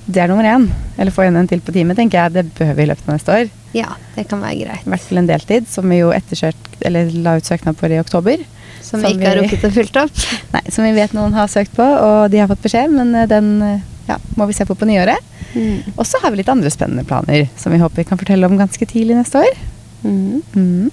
Det 0.05 0.19
er 0.19 0.31
nummer 0.31 0.47
én. 0.49 0.67
Eller 0.99 1.14
få 1.14 1.29
inn 1.29 1.38
en 1.38 1.49
til 1.49 1.62
på 1.62 1.75
teamet, 1.75 1.97
tenker 1.99 2.19
jeg. 2.25 2.35
Det 2.35 2.57
behøver 2.59 2.81
vi 2.81 2.87
i 2.87 2.91
løpet 2.91 3.09
av 3.09 3.14
neste 3.14 3.37
år. 3.37 3.52
Ja, 3.76 3.95
det 4.17 4.26
kan 4.29 4.43
være 4.43 4.59
greit. 4.64 4.83
I 4.85 4.93
hvert 4.93 5.07
fall 5.07 5.23
en 5.23 5.31
deltid, 5.31 5.69
som 5.71 5.87
vi 5.88 6.02
jo 6.02 6.11
la 6.12 7.37
ut 7.38 7.49
søknad 7.49 7.79
for 7.79 7.93
i 7.93 8.00
oktober. 8.02 8.43
Som 8.83 9.00
Som 9.00 9.07
vi 9.07 9.14
ikke 9.14 9.31
har 9.31 9.38
rukket 9.38 9.67
å 9.69 9.71
fylt 9.73 9.99
opp. 10.00 10.25
Nei, 10.55 10.64
Som 10.75 10.88
vi 10.88 10.95
vet 10.97 11.14
noen 11.17 11.37
har 11.38 11.49
søkt 11.49 11.75
på, 11.76 11.87
og 11.87 12.31
de 12.33 12.43
har 12.43 12.50
fått 12.50 12.64
beskjed, 12.67 12.91
men 12.93 13.14
eh, 13.14 13.29
den 13.31 13.52
eh, 13.62 13.85
ja, 14.09 14.19
må 14.37 14.49
vi 14.50 14.57
se 14.59 14.67
på 14.67 14.75
på 14.75 14.88
nyåret. 14.91 15.31
Mm. 15.55 15.95
Og 15.95 16.05
så 16.09 16.19
har 16.23 16.33
vi 16.33 16.41
litt 16.41 16.50
andre 16.50 16.71
spennende 16.73 17.05
planer 17.07 17.47
som 17.61 17.73
vi 17.73 17.81
håper 17.81 18.02
vi 18.02 18.09
kan 18.09 18.19
fortelle 18.21 18.49
om 18.49 18.59
ganske 18.59 18.88
tidlig 18.88 19.21
neste 19.21 19.45
år. 19.45 19.62
Mm. 20.02 20.43
Mm. 20.57 20.91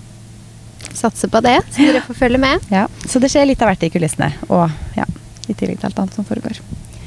Satser 0.93 1.29
på 1.31 1.39
det, 1.45 1.57
så 1.71 1.85
dere 1.85 2.01
får 2.03 2.17
følge 2.17 2.37
med. 2.41 2.59
Ja, 2.73 2.87
Så 3.07 3.19
det 3.19 3.29
skjer 3.31 3.45
litt 3.47 3.61
av 3.61 3.69
hvert 3.71 3.83
i 3.83 3.89
kulissene, 3.93 4.31
og 4.49 4.69
ja, 4.97 5.05
i 5.47 5.53
tillegg 5.53 5.79
til 5.79 5.89
alt 5.91 5.99
annet 6.01 6.17
som 6.17 6.25
foregår. 6.27 6.59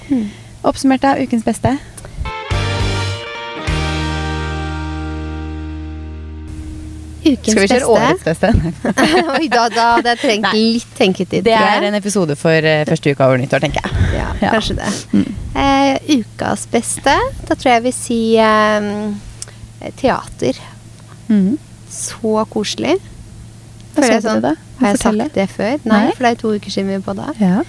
Mm. 0.09 0.29
Oppsummert 0.65 1.05
av 1.05 1.21
ukens 1.21 1.45
beste. 1.45 1.77
Ukens 7.23 7.55
Skal 7.55 7.62
vi 7.62 7.69
kjøre 7.71 7.87
årets 7.93 8.25
beste? 8.27 8.49
Oi, 9.39 9.47
da, 9.53 9.69
da 9.71 9.85
hadde 9.97 10.11
jeg 10.11 10.21
trengt 10.25 10.47
Nei. 10.49 10.62
litt 10.75 10.95
tenketid. 10.99 11.45
Det 11.47 11.55
er 11.55 11.85
en 11.87 11.95
episode 11.95 12.35
for 12.39 12.67
uh, 12.67 12.81
første 12.89 13.12
uka 13.15 13.29
over 13.29 13.39
nyttår, 13.39 13.62
tenker 13.62 13.85
jeg. 13.87 14.09
Ja, 14.17 14.25
Ja. 14.43 14.51
kanskje 14.57 14.75
det. 14.81 14.89
Mm. 15.15 15.29
Uh, 15.55 16.17
ukas 16.19 16.65
beste, 16.73 17.15
da 17.47 17.55
tror 17.55 17.71
jeg 17.77 17.85
vil 17.85 17.95
si 17.95 18.19
uh, 18.43 19.15
teater. 20.01 20.59
Mm. 21.31 21.55
Så 21.93 22.43
koselig. 22.51 22.97
Føler 23.95 24.19
jeg 24.19 24.43
da? 24.43 24.55
Har 24.81 24.89
jeg 24.93 24.99
Fortelle. 25.03 25.29
sagt 25.29 25.35
det 25.39 25.49
før? 25.53 25.79
Nei, 25.85 26.01
Nei. 26.07 26.13
for 26.17 26.25
det 26.27 26.31
er 26.33 26.41
to 26.43 26.53
uker 26.57 26.71
siden 26.75 26.89
vi 26.93 26.99
på 27.05 27.15
da. 27.19 27.29
Ja. 27.41 27.63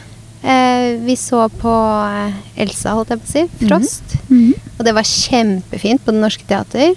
Eh, 0.44 0.98
vi 1.06 1.16
så 1.16 1.46
på 1.60 1.72
eh, 1.72 2.34
Elsa, 2.66 2.96
holdt 2.98 3.14
jeg 3.14 3.22
på 3.24 3.30
å 3.30 3.34
si. 3.34 3.44
Frost. 3.68 4.18
Mhm. 4.30 4.54
Og 4.78 4.86
det 4.88 4.94
var 4.98 5.04
kjempefint 5.08 6.04
på 6.04 6.12
Det 6.16 6.20
Norske 6.24 6.48
Teater. 6.50 6.96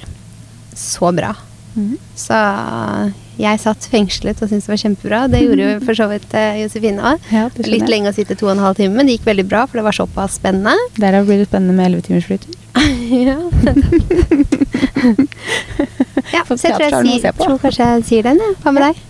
Så 0.75 1.13
bra. 1.15 1.35
Mhm. 1.77 1.97
Så 2.17 2.35
jeg 3.37 3.61
satt 3.61 3.85
fengslet 3.93 4.39
og 4.41 4.49
syntes 4.49 4.65
det 4.65 4.73
var 4.73 4.81
kjempebra. 4.81 5.19
Det 5.31 5.43
gjorde 5.45 5.67
jo 5.67 5.81
for 5.87 5.95
så 5.99 6.07
vidt 6.11 6.35
eh, 6.35 6.63
Josefine 6.65 7.03
òg. 7.13 7.19
Ja, 7.31 7.47
Litt 7.69 7.89
lenge 7.93 8.09
å 8.11 8.17
sitte 8.17 8.35
to 8.39 8.47
og 8.49 8.55
en 8.57 8.65
halv 8.65 8.77
time, 8.81 8.95
men 8.97 9.07
det 9.07 9.19
gikk 9.19 9.27
veldig 9.29 9.47
bra, 9.51 9.67
for 9.69 9.79
det 9.79 9.85
var 9.85 9.93
såpass 9.99 10.39
spennende. 10.41 10.75
Derav 10.99 11.29
blir 11.29 11.43
det 11.43 11.49
spennende 11.51 11.77
med 11.77 11.93
11 11.93 12.07
timers 12.09 12.27
flytur. 12.31 12.55
ja. 13.27 13.37
ja, 16.35 16.43
så 16.49 16.57
jeg 16.57 16.75
tror, 16.77 17.05
jeg, 17.05 17.21
jeg 17.23 17.35
tror 17.39 17.59
kanskje 17.63 17.87
jeg 17.93 18.05
sier 18.09 18.27
den, 18.27 18.41
jeg. 18.43 18.57
Hva 18.65 18.73
med 18.75 18.89
deg? 18.89 19.05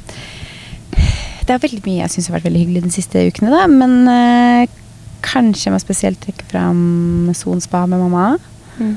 Det 1.47 1.55
er 1.55 1.63
veldig 1.63 1.83
mye 1.85 2.01
jeg 2.01 2.13
syns 2.13 2.29
har 2.29 2.37
vært 2.41 2.49
veldig 2.49 2.63
hyggelig 2.65 2.83
de 2.87 2.95
siste 2.95 3.23
ukene, 3.29 3.53
da. 3.55 3.67
Men 3.71 3.93
uh, 4.11 4.79
kanskje 5.27 5.69
jeg 5.69 5.75
må 5.75 5.81
spesielt 5.83 6.19
trekke 6.23 6.47
fram 6.51 7.31
Son 7.39 7.63
spa 7.63 7.85
med 7.87 8.03
mamma. 8.03 8.37
Mm. 8.81 8.97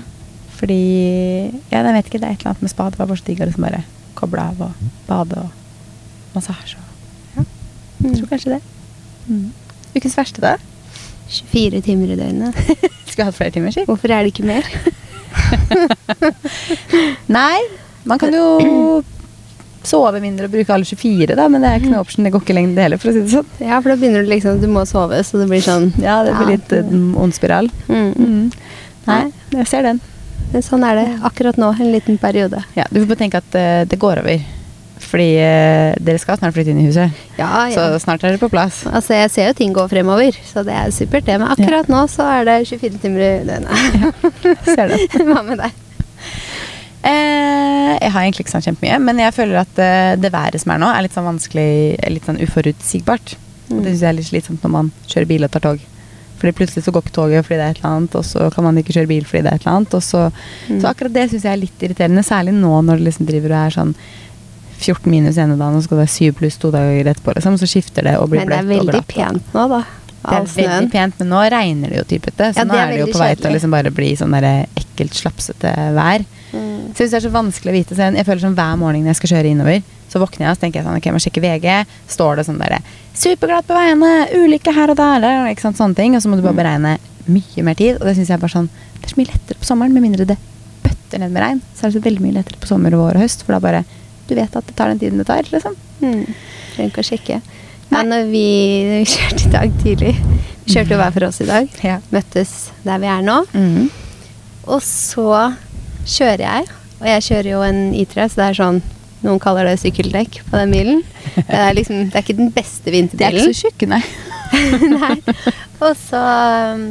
Fordi 0.60 0.82
Ja, 1.70 1.84
jeg 1.86 1.94
vet 1.94 2.10
ikke, 2.10 2.20
det 2.20 2.28
er 2.28 2.34
et 2.36 2.42
eller 2.42 2.56
annet 2.56 2.66
med 2.66 2.74
spa. 2.74 2.90
Det 2.90 3.00
var 3.00 3.10
bare 3.12 3.22
så 3.22 3.28
digg 3.30 3.44
å 3.44 3.48
liksom 3.48 3.68
bare 3.68 3.84
koble 4.18 4.44
av 4.44 4.64
og 4.66 4.88
bade 5.08 5.40
og 5.40 6.34
massasje 6.36 6.82
og 6.82 7.38
Ja, 7.38 7.46
jeg 8.04 8.18
tror 8.18 8.32
kanskje 8.34 8.58
det. 8.58 8.62
Mm. 9.30 9.52
Ukens 9.96 10.18
verste, 10.18 10.42
da? 10.42 10.58
24 11.30 11.82
timer 11.86 12.14
i 12.14 12.18
døgnet. 12.18 12.58
Skulle 13.10 13.30
hatt 13.30 13.38
flere 13.38 13.54
timer, 13.54 13.72
si. 13.76 13.86
Hvorfor 13.86 14.12
er 14.12 14.26
det 14.26 14.34
ikke 14.34 14.48
mer? 14.50 14.66
Nei, 17.40 17.60
man 18.10 18.22
kan 18.22 18.34
jo 18.34 19.04
sove 19.88 20.20
mindre 20.24 20.50
og 20.50 20.54
bruke 20.54 20.74
alle 20.76 20.88
24, 20.88 21.36
da, 21.38 21.48
men 21.52 21.64
det 21.64 21.72
er 21.72 21.82
ikke 21.82 21.94
noe 21.94 22.04
option. 22.04 22.26
Det 22.28 22.34
går 22.34 22.44
ikke 22.44 22.56
lenger 22.58 22.76
det 22.76 22.86
heller, 22.88 23.02
for 23.02 23.12
å 23.12 23.16
si 23.16 23.24
det 23.24 23.34
sånn. 23.34 23.50
Ja, 23.64 23.80
for 23.80 23.94
da 23.94 23.98
begynner 24.02 24.26
du 24.26 24.32
liksom 24.32 24.62
Du 24.62 24.68
må 24.72 24.86
sove, 24.90 25.22
så 25.24 25.42
det 25.42 25.50
blir 25.52 25.64
sånn 25.66 25.90
Ja, 26.04 26.22
det 26.28 26.36
blir 26.38 26.54
litt 26.56 26.76
uh, 26.76 26.94
ond 27.24 27.36
spiral. 27.36 27.72
Mm. 27.88 28.14
Mm. 28.14 28.46
Nei, 29.10 29.24
jeg 29.56 29.68
ser 29.72 29.88
den. 29.88 30.02
Men 30.50 30.66
sånn 30.66 30.86
er 30.86 30.98
det 30.98 31.10
akkurat 31.30 31.60
nå, 31.62 31.74
en 31.78 31.92
liten 31.94 32.18
periode. 32.22 32.64
Ja, 32.78 32.88
du 32.90 33.02
får 33.02 33.12
bare 33.12 33.22
tenke 33.24 33.44
at 33.44 33.60
uh, 33.60 33.84
det 33.90 34.00
går 34.02 34.24
over. 34.24 34.48
Fordi 35.10 35.30
uh, 35.40 35.96
dere 36.04 36.20
skal 36.22 36.40
snart 36.42 36.56
flytte 36.58 36.74
inn 36.74 36.82
i 36.84 36.88
huset. 36.90 37.16
Ja, 37.40 37.50
ja. 37.70 37.74
Så 37.76 38.04
snart 38.04 38.24
er 38.24 38.34
dere 38.34 38.42
på 38.42 38.52
plass. 38.52 38.84
Altså, 38.90 39.16
jeg 39.16 39.32
ser 39.34 39.52
jo 39.52 39.58
ting 39.62 39.76
gå 39.76 39.86
fremover, 39.92 40.36
så 40.46 40.66
det 40.68 40.76
er 40.76 40.94
supert, 40.94 41.26
det. 41.30 41.40
Men 41.40 41.54
akkurat 41.56 41.90
nå 41.92 42.04
så 42.12 42.28
er 42.40 42.50
det 42.50 42.58
24 42.70 43.04
timer 43.04 43.26
i 43.26 43.32
døgnet. 43.48 44.66
Ser 44.68 44.92
det. 44.92 45.06
Hva 45.30 45.44
med 45.48 45.64
deg? 45.64 45.86
Eh, 47.00 47.49
jeg 48.00 48.12
har 48.14 48.22
egentlig 48.26 48.46
ikke 48.46 48.54
sånn 48.56 48.66
kjempemye, 48.70 48.98
men 49.04 49.20
jeg 49.22 49.34
føler 49.36 49.62
at 49.62 49.80
eh, 49.84 50.16
det 50.22 50.32
været 50.34 50.62
som 50.62 50.72
er 50.76 50.82
nå, 50.82 50.90
er 50.94 51.06
litt 51.06 51.16
sånn 51.18 51.28
vanskelig, 51.30 51.70
litt 52.14 52.26
sånn 52.30 52.40
uforutsigbart. 52.46 53.36
Mm. 53.70 53.80
Det 53.84 53.92
syns 53.94 54.02
jeg 54.06 54.10
er 54.12 54.18
litt 54.20 54.30
slitsomt 54.30 54.64
når 54.66 54.72
man 54.76 54.92
kjører 55.08 55.28
bil 55.30 55.44
og 55.48 55.52
tar 55.54 55.66
tog. 55.68 55.80
Fordi 56.40 56.54
plutselig 56.56 56.86
så 56.86 56.92
går 56.96 57.04
ikke 57.04 57.16
toget 57.18 57.44
fordi 57.46 57.58
det 57.60 57.66
er 57.66 57.74
et 57.76 57.82
eller 57.82 57.96
annet, 57.98 58.16
og 58.16 58.24
så 58.24 58.46
kan 58.54 58.64
man 58.64 58.78
ikke 58.80 58.96
kjøre 58.96 59.10
bil 59.12 59.26
fordi 59.28 59.42
det 59.44 59.52
er 59.52 59.60
et 59.60 59.66
eller 59.66 59.76
annet. 59.82 59.94
Og 60.00 60.04
så, 60.06 60.22
Mm. 60.70 60.80
så 60.82 60.88
akkurat 60.94 61.14
det 61.14 61.26
syns 61.32 61.44
jeg 61.44 61.52
er 61.54 61.64
litt 61.66 61.80
irriterende, 61.84 62.24
særlig 62.24 62.54
nå 62.56 62.74
når 62.86 62.98
det 63.02 63.08
liksom 63.10 63.28
driver 63.28 63.52
og 63.52 63.60
er 63.66 63.76
sånn 63.76 63.96
14 64.80 65.12
minus 65.12 65.38
ene 65.38 65.58
dagen, 65.60 65.76
og 65.76 65.82
så 65.82 65.90
skal 65.90 65.98
det 66.00 66.06
være 66.06 66.16
7 66.32 66.38
pluss 66.40 66.58
to 66.58 66.72
dager 66.72 67.10
etterpå, 67.12 67.34
liksom. 67.36 67.58
Så 67.60 67.68
skifter 67.68 68.06
det 68.08 68.16
og 68.18 68.30
blir 68.32 68.46
bløtt 68.48 68.64
og 68.64 68.64
glatt. 68.64 68.68
Men 68.70 68.78
det 68.80 68.80
er 68.80 68.94
veldig 68.94 69.08
pent 69.12 69.54
nå, 69.58 69.66
da. 69.74 69.82
Det 70.20 70.36
er 70.36 70.48
veldig 70.56 70.92
pent, 70.92 71.20
men 71.20 71.30
nå 71.32 71.42
regner 71.52 71.92
det 71.94 72.00
jo 72.00 72.06
typete. 72.16 72.50
Så 72.54 72.60
Ja, 72.60 72.64
nå 72.68 72.74
det 72.76 72.80
er 72.80 72.88
er 72.88 72.92
det 72.92 73.00
jo 73.04 73.12
på 73.14 73.20
vei 73.20 73.34
til 73.36 73.50
å 73.50 73.54
liksom 73.56 73.72
bare 73.76 73.92
bli 73.96 74.10
sånn 74.20 74.36
der 74.36 74.48
ekkelt 74.80 75.16
slapsete 75.16 75.72
vær. 75.96 76.26
Mm. 76.54 76.69
Synes 76.96 77.12
det 77.12 77.18
er 77.20 77.26
så 77.28 77.32
vanskelig 77.34 77.72
å 77.72 77.76
vite. 77.78 77.96
Så 77.96 78.06
jeg, 78.10 78.26
føler 78.26 78.42
sånn 78.44 78.56
hver 78.58 78.76
morgen 78.80 79.04
når 79.04 79.14
jeg 79.14 79.20
skal 79.22 79.32
kjøre 79.36 79.52
innover, 79.54 79.82
så 80.10 80.20
våkner 80.22 80.46
jeg 80.48 80.50
og 80.52 80.58
så 80.58 80.62
tenker 80.64 80.80
jeg 80.80 80.88
sånn, 80.88 80.98
ok, 80.98 81.06
jeg 81.10 81.16
må 81.16 81.22
sjekke 81.24 81.44
VG. 81.44 81.68
Står 82.10 82.40
det 82.40 82.46
sånn 82.48 82.60
derre 82.62 82.80
'Superglatt 83.20 83.68
på 83.68 83.76
veiene! 83.76 84.12
Ulykke 84.34 84.74
her 84.74 84.90
og 84.90 84.98
der!' 84.98 85.20
der, 85.22 85.48
Ikke 85.52 85.62
sant, 85.62 85.78
sånne 85.78 85.96
ting. 85.96 86.16
Og 86.16 86.22
så 86.22 86.30
må 86.30 86.36
du 86.38 86.42
bare 86.42 86.54
Mm. 86.54 86.62
beregne 86.64 86.98
mye 87.28 87.64
mer 87.64 87.74
tid. 87.76 87.96
Og 88.00 88.08
det 88.08 88.16
syns 88.16 88.28
jeg 88.30 88.38
er 88.38 88.42
bare 88.42 88.56
sånn 88.58 88.70
Det 89.00 89.06
er 89.06 89.16
så 89.16 89.18
mye 89.18 89.32
lettere 89.32 89.60
på 89.60 89.66
sommeren, 89.66 89.94
med 89.94 90.04
mindre 90.04 90.26
det 90.26 90.38
bøtter 90.84 91.20
ned 91.20 91.32
med 91.32 91.42
regn. 91.44 91.62
Så 91.76 91.84
er 91.86 91.92
det 91.92 92.02
så 92.02 92.06
veldig 92.10 92.22
mye 92.22 92.34
lettere 92.34 92.60
på 92.60 92.68
sommer 92.68 92.94
og 92.94 93.00
vår 93.00 93.16
og 93.16 93.22
høst, 93.22 93.44
for 93.44 93.54
da 93.54 93.60
bare 93.60 93.86
Du 94.28 94.36
vet 94.36 94.56
at 94.56 94.66
det 94.68 94.76
tar 94.76 94.88
den 94.90 95.00
tiden 95.00 95.18
det 95.18 95.26
tar, 95.28 95.42
liksom. 95.44 95.76
Mm. 96.02 96.26
Trenger 96.76 96.92
ikke 96.92 97.02
å 97.02 97.10
sjekke. 97.10 97.42
Ja, 97.92 98.04
når 98.04 98.30
vi, 98.30 98.46
når 98.86 99.00
vi 99.00 99.06
kjørte 99.16 99.46
i 99.48 99.52
dag 99.52 99.72
tidlig 99.84 100.16
Vi 100.66 100.74
kjørte 100.76 100.90
jo 100.94 100.98
hver 100.98 101.12
for 101.14 101.26
oss 101.26 101.42
i 101.42 101.46
dag. 101.46 101.70
Ja. 101.84 102.00
Møttes 102.12 102.70
der 102.86 103.00
vi 103.00 103.08
er 103.08 103.22
nå. 103.26 103.44
Mm. 103.54 103.90
Og 104.68 104.82
så 104.86 105.56
kjører 106.06 106.44
jeg, 106.46 106.68
og 107.00 107.06
jeg 107.08 107.26
kjører 107.30 107.52
jo 107.54 107.62
en 107.66 107.82
I3, 107.96 108.28
så 108.30 108.42
det 108.42 108.48
er 108.48 108.60
sånn 108.64 108.82
Noen 109.20 109.40
kaller 109.44 109.68
det 109.68 109.82
sykkeldekk 109.82 110.38
på 110.48 110.56
den 110.56 110.72
bilen. 110.72 111.00
Det 111.36 111.58
er 111.60 111.74
liksom, 111.76 112.06
det 112.08 112.16
er 112.16 112.24
ikke 112.24 112.38
den 112.38 112.54
beste 112.56 112.88
De 112.94 113.02
er 113.04 113.36
ikke 113.36 113.50
så 113.50 113.66
tjukke, 113.68 113.90
nei. 113.92 114.00
Nei. 114.94 115.18
Og 115.84 115.92
så, 116.00 116.22
um, 116.74 116.86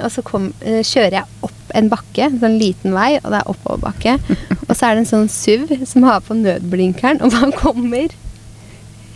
og 0.00 0.08
så 0.10 0.24
kom, 0.26 0.46
eh, 0.64 0.80
kjører 0.80 1.18
jeg 1.20 1.44
opp 1.44 1.74
en 1.76 1.90
bakke, 1.92 2.24
en 2.24 2.40
sånn 2.40 2.56
liten 2.60 2.96
vei, 2.96 3.18
og 3.20 3.28
det 3.34 3.40
er 3.42 3.52
oppoverbakke. 3.52 4.16
Og 4.68 4.72
så 4.72 4.88
er 4.88 4.96
det 4.96 5.04
en 5.04 5.10
sånn 5.10 5.28
SUV 5.28 5.84
som 5.84 6.06
har 6.08 6.24
på 6.24 6.36
nødblinkeren, 6.38 7.20
og 7.20 7.34
man 7.36 7.52
kommer 7.52 8.14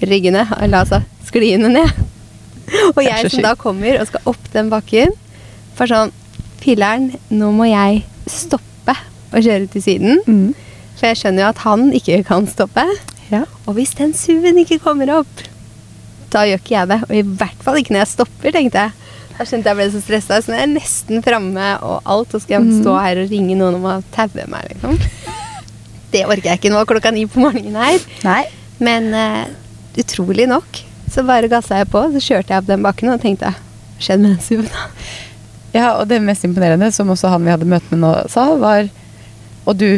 ryggene, 0.05 0.45
eller 0.61 0.83
altså 0.85 1.01
skliende 1.25 1.71
ned. 1.73 2.03
Og 2.93 3.01
jeg 3.01 3.31
som 3.33 3.45
da 3.47 3.55
kommer 3.59 3.97
og 3.97 4.11
skal 4.11 4.29
opp 4.29 4.51
den 4.53 4.69
bakken, 4.73 5.15
for 5.79 5.89
sånn 5.89 6.13
Filler'n, 6.61 7.13
nå 7.33 7.49
må 7.55 7.69
jeg 7.71 8.03
stoppe 8.29 8.78
og 9.33 9.43
kjøre 9.45 9.69
til 9.73 9.83
siden. 9.85 10.21
Mm. 10.27 10.55
For 10.99 11.07
jeg 11.11 11.17
skjønner 11.21 11.45
jo 11.45 11.49
at 11.53 11.63
han 11.67 11.87
ikke 11.95 12.23
kan 12.27 12.47
stoppe. 12.51 12.85
Ja. 13.31 13.45
Og 13.67 13.75
hvis 13.79 13.93
den 13.99 14.15
SUV-en 14.17 14.59
ikke 14.65 14.79
kommer 14.83 15.11
opp, 15.21 15.45
da 16.33 16.43
gjør 16.49 16.61
ikke 16.63 16.75
jeg 16.77 16.89
det. 16.91 17.01
Og 17.09 17.15
i 17.17 17.23
hvert 17.23 17.63
fall 17.65 17.79
ikke 17.81 17.95
når 17.95 18.03
jeg 18.05 18.13
stopper, 18.15 18.53
tenkte 18.57 18.87
jeg. 18.87 18.93
Da 19.39 19.45
skjønte 19.47 19.71
jeg 19.71 19.79
ble 19.79 19.87
så 19.95 20.01
stressa. 20.03 20.41
Så 20.43 20.51
når 20.51 20.59
jeg 20.59 20.67
er 20.69 20.73
nesten 20.75 21.23
framme 21.23 21.69
og 21.87 22.01
alt, 22.11 22.35
og 22.35 22.43
skal 22.43 22.57
jeg 22.59 22.65
Mhm. 22.67 22.81
stå 22.83 22.97
her 23.05 23.21
og 23.23 23.31
ringe 23.31 23.55
noen 23.61 23.77
om 23.79 23.85
å 23.87 24.03
taue 24.17 24.47
meg, 24.51 24.73
liksom. 24.73 24.99
Det 26.11 26.25
orker 26.27 26.49
jeg 26.51 26.59
ikke 26.59 26.73
nå 26.73 26.83
klokka 26.89 27.13
ni 27.13 27.27
på 27.29 27.39
morgenen 27.45 27.77
her. 27.77 27.99
Nei. 28.25 28.43
Men 28.81 29.13
uh, 29.15 29.45
utrolig 29.99 30.49
nok 30.49 30.83
så 31.13 31.23
bare 31.27 31.49
gassa 31.49 31.79
jeg 31.81 31.89
på, 31.93 32.01
så 32.13 32.21
kjørte 32.21 32.53
jeg 32.53 32.63
opp 32.63 32.67
den 32.69 32.83
bakken 32.85 33.09
og 33.13 33.21
tenkte 33.23 33.51
Hva 33.55 34.05
skjedde 34.05 34.23
med 34.23 34.31
den 34.37 34.41
SUV-en? 34.45 34.69
da? 34.73 34.85
Ja, 35.75 35.87
og 36.01 36.09
det 36.09 36.21
mest 36.23 36.45
imponerende, 36.45 36.91
som 36.93 37.09
også 37.13 37.29
han 37.33 37.45
vi 37.45 37.51
hadde 37.51 37.67
møte 37.69 37.91
med 37.93 38.01
nå 38.01 38.13
sa, 38.33 38.45
var 38.57 38.89
Og 39.69 39.77
du 39.79 39.89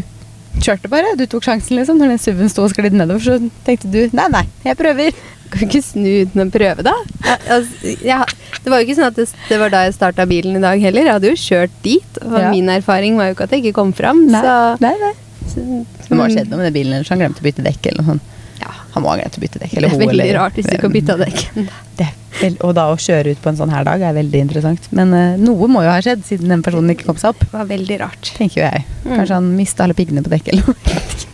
kjørte 0.60 0.90
bare. 0.90 1.14
Du 1.18 1.24
tok 1.30 1.44
sjansen, 1.46 1.78
liksom. 1.78 2.00
Når 2.00 2.14
den 2.14 2.20
SUV-en 2.22 2.50
sto 2.52 2.64
og 2.66 2.72
sklidde 2.74 2.98
nedover, 2.98 3.22
så 3.22 3.38
tenkte 3.66 3.90
du 3.92 4.00
nei, 4.16 4.26
nei, 4.34 4.44
jeg 4.66 4.78
prøver. 4.80 5.14
Kan 5.50 5.64
ikke 5.66 5.80
snu 5.82 6.06
uten 6.26 6.44
å 6.44 6.46
prøve, 6.54 6.82
da? 6.86 6.92
Jeg, 7.26 7.38
altså, 7.56 7.94
jeg, 8.06 8.34
det 8.62 8.70
var 8.70 8.78
jo 8.82 8.86
ikke 8.86 8.94
sånn 9.00 9.08
at 9.08 9.16
det, 9.18 9.24
det 9.48 9.56
var 9.58 9.72
da 9.72 9.80
jeg 9.88 9.96
starta 9.96 10.26
bilen 10.30 10.58
i 10.58 10.62
dag 10.62 10.82
heller. 10.84 11.08
Jeg 11.08 11.16
hadde 11.16 11.32
jo 11.32 11.38
kjørt 11.42 11.74
dit. 11.86 12.20
Og 12.22 12.36
Ja. 12.38 12.50
min 12.54 12.70
erfaring 12.70 13.16
var 13.18 13.30
jo 13.30 13.34
ikke 13.34 13.48
at 13.48 13.56
jeg 13.56 13.64
ikke 13.64 13.78
kom 13.80 13.90
fram. 13.98 14.26
Nei, 14.30 14.42
Så, 14.44 14.54
nei, 14.84 14.92
nei. 15.00 15.12
så 15.50 15.64
Det 16.06 16.14
må 16.18 16.22
ha 16.22 16.30
skjedd 16.30 16.52
noe 16.52 16.60
med 16.62 16.70
den 16.70 16.76
bilen, 16.78 16.94
eller 16.94 17.08
så 17.08 17.16
han 17.16 17.24
glemte 17.24 17.42
å 17.42 17.48
bytte 17.48 17.66
dekk. 17.66 17.90
eller 17.90 18.02
noe 18.06 18.12
sånt. 18.14 18.29
Ja. 18.60 18.72
Han 18.94 19.04
må 19.04 19.12
ha 19.12 19.18
glemt 19.20 19.36
å 19.38 19.42
bytte 19.42 19.60
dekk. 19.62 19.76
Det 19.76 19.88
er 19.88 20.00
veldig 20.00 20.24
eller 20.24 20.36
rart 20.36 20.58
hvis 20.58 20.66
du 20.68 20.74
ikke 20.74 20.88
har 20.88 20.96
bytta 20.96 21.16
dekk. 21.20 21.38
Og 22.66 22.74
da 22.76 22.86
å 22.92 22.98
kjøre 23.00 23.34
ut 23.34 23.40
på 23.42 23.50
en 23.50 23.58
sånn 23.58 23.72
her 23.72 23.84
dag 23.88 24.02
er 24.04 24.14
veldig 24.16 24.44
interessant. 24.46 24.86
Men 24.96 25.14
uh, 25.16 25.40
noe 25.40 25.68
må 25.70 25.82
jo 25.84 25.90
ha 25.92 25.98
skjedd, 26.04 26.22
siden 26.28 26.52
den 26.52 26.64
personen 26.64 26.94
ikke 26.94 27.08
kom 27.08 27.18
seg 27.20 27.34
opp. 27.34 27.42
Det 27.44 27.52
var 27.54 27.68
veldig 27.68 27.98
rart. 28.00 28.32
Tenker 28.36 28.62
jo 28.62 28.66
jeg. 28.66 28.86
Mm. 29.04 29.10
Kanskje 29.14 29.34
han 29.38 29.50
mista 29.56 29.84
alle 29.84 29.96
piggene 29.98 30.24
på 30.24 30.32
dekket 30.32 30.54
eller 30.54 30.70
noe. 30.70 30.78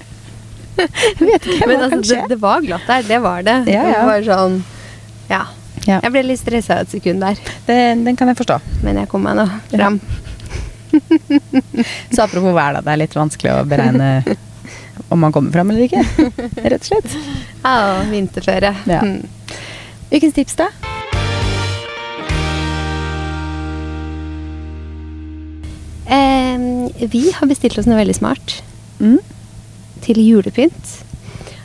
Jeg 0.76 1.24
vet 1.24 1.46
ikke. 1.48 1.66
Men 1.70 1.82
altså, 1.86 2.18
det, 2.18 2.24
det 2.34 2.36
var 2.42 2.60
glatt 2.60 2.82
der. 2.84 3.06
Det 3.08 3.18
var 3.24 3.44
det. 3.46 3.54
Ja, 3.72 3.84
ja. 3.88 3.92
Det 3.96 4.08
var 4.10 4.26
sånn 4.26 4.58
Ja. 5.30 5.38
Ja. 5.86 6.00
Jeg 6.02 6.12
ble 6.12 6.22
litt 6.26 6.40
stressa 6.40 6.80
et 6.82 6.90
sekund 6.90 7.22
der, 7.22 7.38
Det, 7.64 7.76
den 8.04 8.16
kan 8.18 8.28
jeg 8.28 8.36
forstå. 8.40 8.58
men 8.82 8.98
jeg 9.00 9.08
kom 9.08 9.22
meg 9.24 9.38
nå 9.38 9.46
fram. 9.70 10.00
Så 12.14 12.24
apropos 12.24 12.52
vær, 12.52 12.76
da. 12.76 12.82
Det 12.82 12.92
er 12.92 13.00
litt 13.04 13.16
vanskelig 13.16 13.54
å 13.54 13.64
beregne 13.68 14.10
om 15.08 15.20
man 15.20 15.32
kommer 15.32 15.52
fram 15.54 15.70
eller 15.70 15.86
ikke. 15.86 16.02
Rett 16.70 16.80
og 16.82 16.88
slett. 16.88 17.16
Ja, 17.62 18.02
vinterføre. 18.10 18.74
Ja. 18.90 19.00
Mm. 19.02 19.22
Ukens 20.10 20.34
tips, 20.36 20.54
da? 20.58 20.68
Eh, 26.06 26.58
vi 27.10 27.30
har 27.34 27.46
bestilt 27.50 27.78
oss 27.78 27.86
noe 27.88 27.98
veldig 27.98 28.14
smart 28.16 28.60
Mm. 29.00 29.18
til 30.00 30.16
julepynt. 30.22 30.92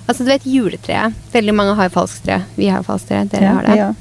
Altså, 0.10 0.24
du 0.26 0.32
vet 0.32 0.44
juletreet. 0.50 1.14
Veldig 1.32 1.54
mange 1.56 1.76
har 1.78 1.90
falsktre. 1.94 2.42
Vi 2.58 2.68
har 2.68 2.84
falsktre. 2.84 3.22
Dere 3.30 3.54
har 3.54 3.64
det. 3.64 3.76
Ja. 3.78 3.94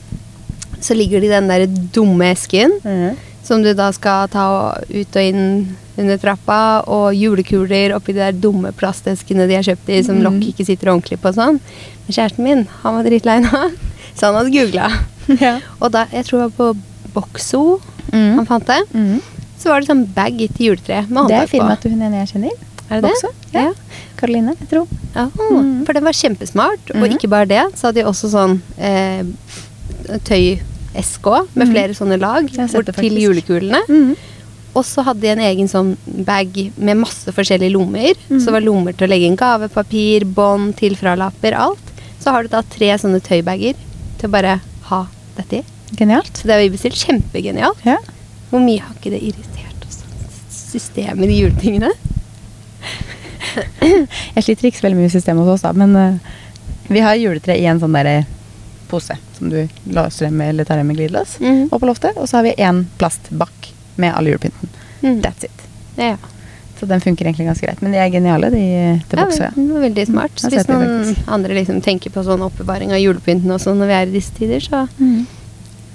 Så 0.81 0.95
ligger 0.97 1.21
det 1.21 1.27
i 1.29 1.35
den 1.37 1.47
der 1.49 1.67
dumme 1.67 2.31
esken 2.33 2.73
Mhm. 2.83 3.17
Som 3.51 3.65
du 3.67 3.73
da 3.75 3.89
skal 3.93 4.29
ta 4.31 4.47
ut 4.79 5.17
og 5.19 5.23
inn 5.27 5.77
under 5.99 6.17
trappa, 6.23 6.59
og 6.89 7.11
julekuler 7.19 7.93
oppi 7.97 8.15
de 8.15 8.23
der 8.23 8.37
dumme 8.39 8.71
plasteskene 8.79 9.49
de 9.51 9.59
har 9.59 9.67
kjøpt 9.67 9.91
i, 9.91 9.99
som 10.07 10.17
mm. 10.21 10.23
lokk 10.29 10.47
ikke 10.53 10.65
sitter 10.69 10.93
ordentlig 10.95 11.19
på 11.21 11.33
sånn. 11.37 11.59
Men 12.07 12.15
kjæresten 12.17 12.47
min, 12.47 12.63
han 12.85 12.97
var 12.97 13.09
drittlei 13.09 13.41
nå, 13.43 13.65
så 14.17 14.31
han 14.31 14.39
hadde 14.41 14.55
googla. 14.55 14.89
Ja. 15.41 15.59
Og 15.79 15.93
da, 15.95 16.07
jeg 16.11 16.25
tror 16.27 16.41
det 16.41 16.47
var 16.49 16.57
på 16.59 17.13
Boxo 17.15 17.65
Mm. 18.11 18.41
han 18.41 18.47
fant 18.49 18.67
det, 18.67 18.79
Mm. 18.91 19.21
så 19.61 19.69
var 19.71 19.81
det 19.85 19.87
sånn 19.91 20.07
bag 20.17 20.39
til 20.57 20.65
juletreet 20.71 21.11
med 21.13 21.29
Det 21.31 21.37
er 21.37 21.47
firmaet 21.53 21.79
til 21.85 21.93
hun 21.93 22.01
ene 22.03 22.25
jeg 22.25 22.31
kjenner. 22.33 22.57
Er 22.91 23.01
det 23.05 23.13
det? 23.23 23.31
Ja. 23.55 23.69
Karoline, 24.19 24.57
jeg 24.59 24.69
tror. 24.73 24.89
Ja, 25.15 25.29
Mm. 25.31 25.85
For 25.87 25.93
den 25.95 26.05
var 26.09 26.17
kjempesmart. 26.19 26.91
Og 26.91 26.97
Mhm. 27.05 27.13
ikke 27.15 27.29
bare 27.31 27.47
det, 27.47 27.63
så 27.79 27.87
hadde 27.91 28.01
de 28.03 28.09
også 28.11 28.31
sånn 28.33 28.57
eh, 28.79 29.23
tøyeske 30.27 30.65
òg, 30.95 31.49
med 31.55 31.69
mm. 31.69 31.73
flere 31.73 31.95
sånne 31.95 32.19
lag 32.21 32.49
Jeg 32.51 32.71
bort 32.73 32.93
til 32.97 33.19
julekulene. 33.21 33.81
Mm. 33.89 34.15
Og 34.71 34.85
så 34.87 35.03
hadde 35.03 35.25
de 35.25 35.31
en 35.33 35.43
egen 35.43 35.69
sånn 35.71 35.97
bag 36.27 36.55
med 36.79 37.01
masse 37.01 37.33
forskjellige 37.35 37.75
lommer. 37.75 38.15
Mm. 38.29 38.39
Så 38.39 38.49
det 38.49 38.55
var 38.55 38.67
lommer 38.67 38.95
til 38.95 39.09
å 39.09 39.11
legge 39.11 39.27
inn 39.27 39.39
gavepapir, 39.39 40.27
bånd, 40.27 40.77
tilfralapper, 40.79 41.57
alt. 41.59 41.91
Så 42.23 42.35
har 42.35 42.45
du 42.45 42.53
da 42.53 42.63
tre 42.63 42.93
sånne 43.01 43.23
tøybager 43.25 43.79
til 44.21 44.29
å 44.29 44.33
bare 44.33 44.61
ha 44.91 45.01
dette 45.39 45.63
i. 45.63 45.65
Genialt. 45.99 46.37
Så 46.37 46.47
det 46.47 46.55
har 46.55 46.63
vi 46.63 46.71
bestilt. 46.75 47.01
Kjempegenialt. 47.01 47.83
Ja. 47.87 47.99
Hvor 48.51 48.63
mye 48.63 48.83
har 48.85 48.95
ikke 48.95 49.15
det 49.15 49.23
irritert 49.27 49.87
oss? 49.89 50.03
Systemet 50.55 51.31
i 51.31 51.41
juletingene. 51.43 51.91
Jeg 54.37 54.45
sliter 54.45 54.69
ikke 54.69 54.79
så 54.79 54.87
veldig 54.87 55.01
mye 55.01 55.09
med 55.09 55.15
systemet 55.17 55.43
hos 55.43 55.57
oss, 55.57 55.65
da, 55.67 55.73
men 55.75 55.97
uh, 55.99 56.37
vi 56.91 57.03
har 57.03 57.19
juletre 57.19 57.57
i 57.59 57.67
en 57.67 57.81
sånn 57.83 57.97
derre 57.97 58.21
pose 58.91 59.17
som 59.39 59.49
du 59.53 59.69
låser 59.85 60.31
med 60.31 60.49
eller 60.55 60.65
tar 60.69 60.83
med 60.83 60.97
glidelås 60.99 61.39
Mhm. 61.41 61.69
opp 61.73 61.81
på 61.81 61.87
loftet. 61.87 62.17
Og 62.17 62.29
så 62.29 62.37
har 62.39 62.43
vi 62.49 62.55
én 62.59 62.85
plastbakk 62.99 63.73
med 63.97 64.15
all 64.15 64.27
julepynten. 64.27 64.69
Mm. 65.03 65.21
That's 65.23 65.45
it. 65.45 65.63
Ja. 65.97 66.17
Så 66.81 66.87
den 66.89 67.01
funker 67.01 67.27
egentlig 67.27 67.47
ganske 67.47 67.67
greit. 67.67 67.83
Men 67.83 67.93
de 67.93 67.99
er 67.99 68.09
geniale, 68.11 68.49
de 68.51 68.61
til 69.09 69.19
Ja, 69.19 69.25
boks 69.27 69.39
òg. 69.41 69.55
veldig 69.55 70.07
smart. 70.09 70.31
Så 70.41 70.49
Hvis 70.51 70.67
noen 70.69 71.17
andre 71.29 71.55
liksom 71.55 71.83
tenker 71.83 72.11
på 72.11 72.25
sånn 72.25 72.41
oppbevaring 72.41 72.91
av 72.93 72.99
julepynten 72.99 73.51
og 73.53 73.61
sånn 73.61 73.77
når 73.79 73.87
vi 73.87 73.93
er 73.93 74.07
i 74.07 74.11
disse 74.19 74.33
tider, 74.39 74.61
så 74.61 74.89
Mm. 74.99 75.27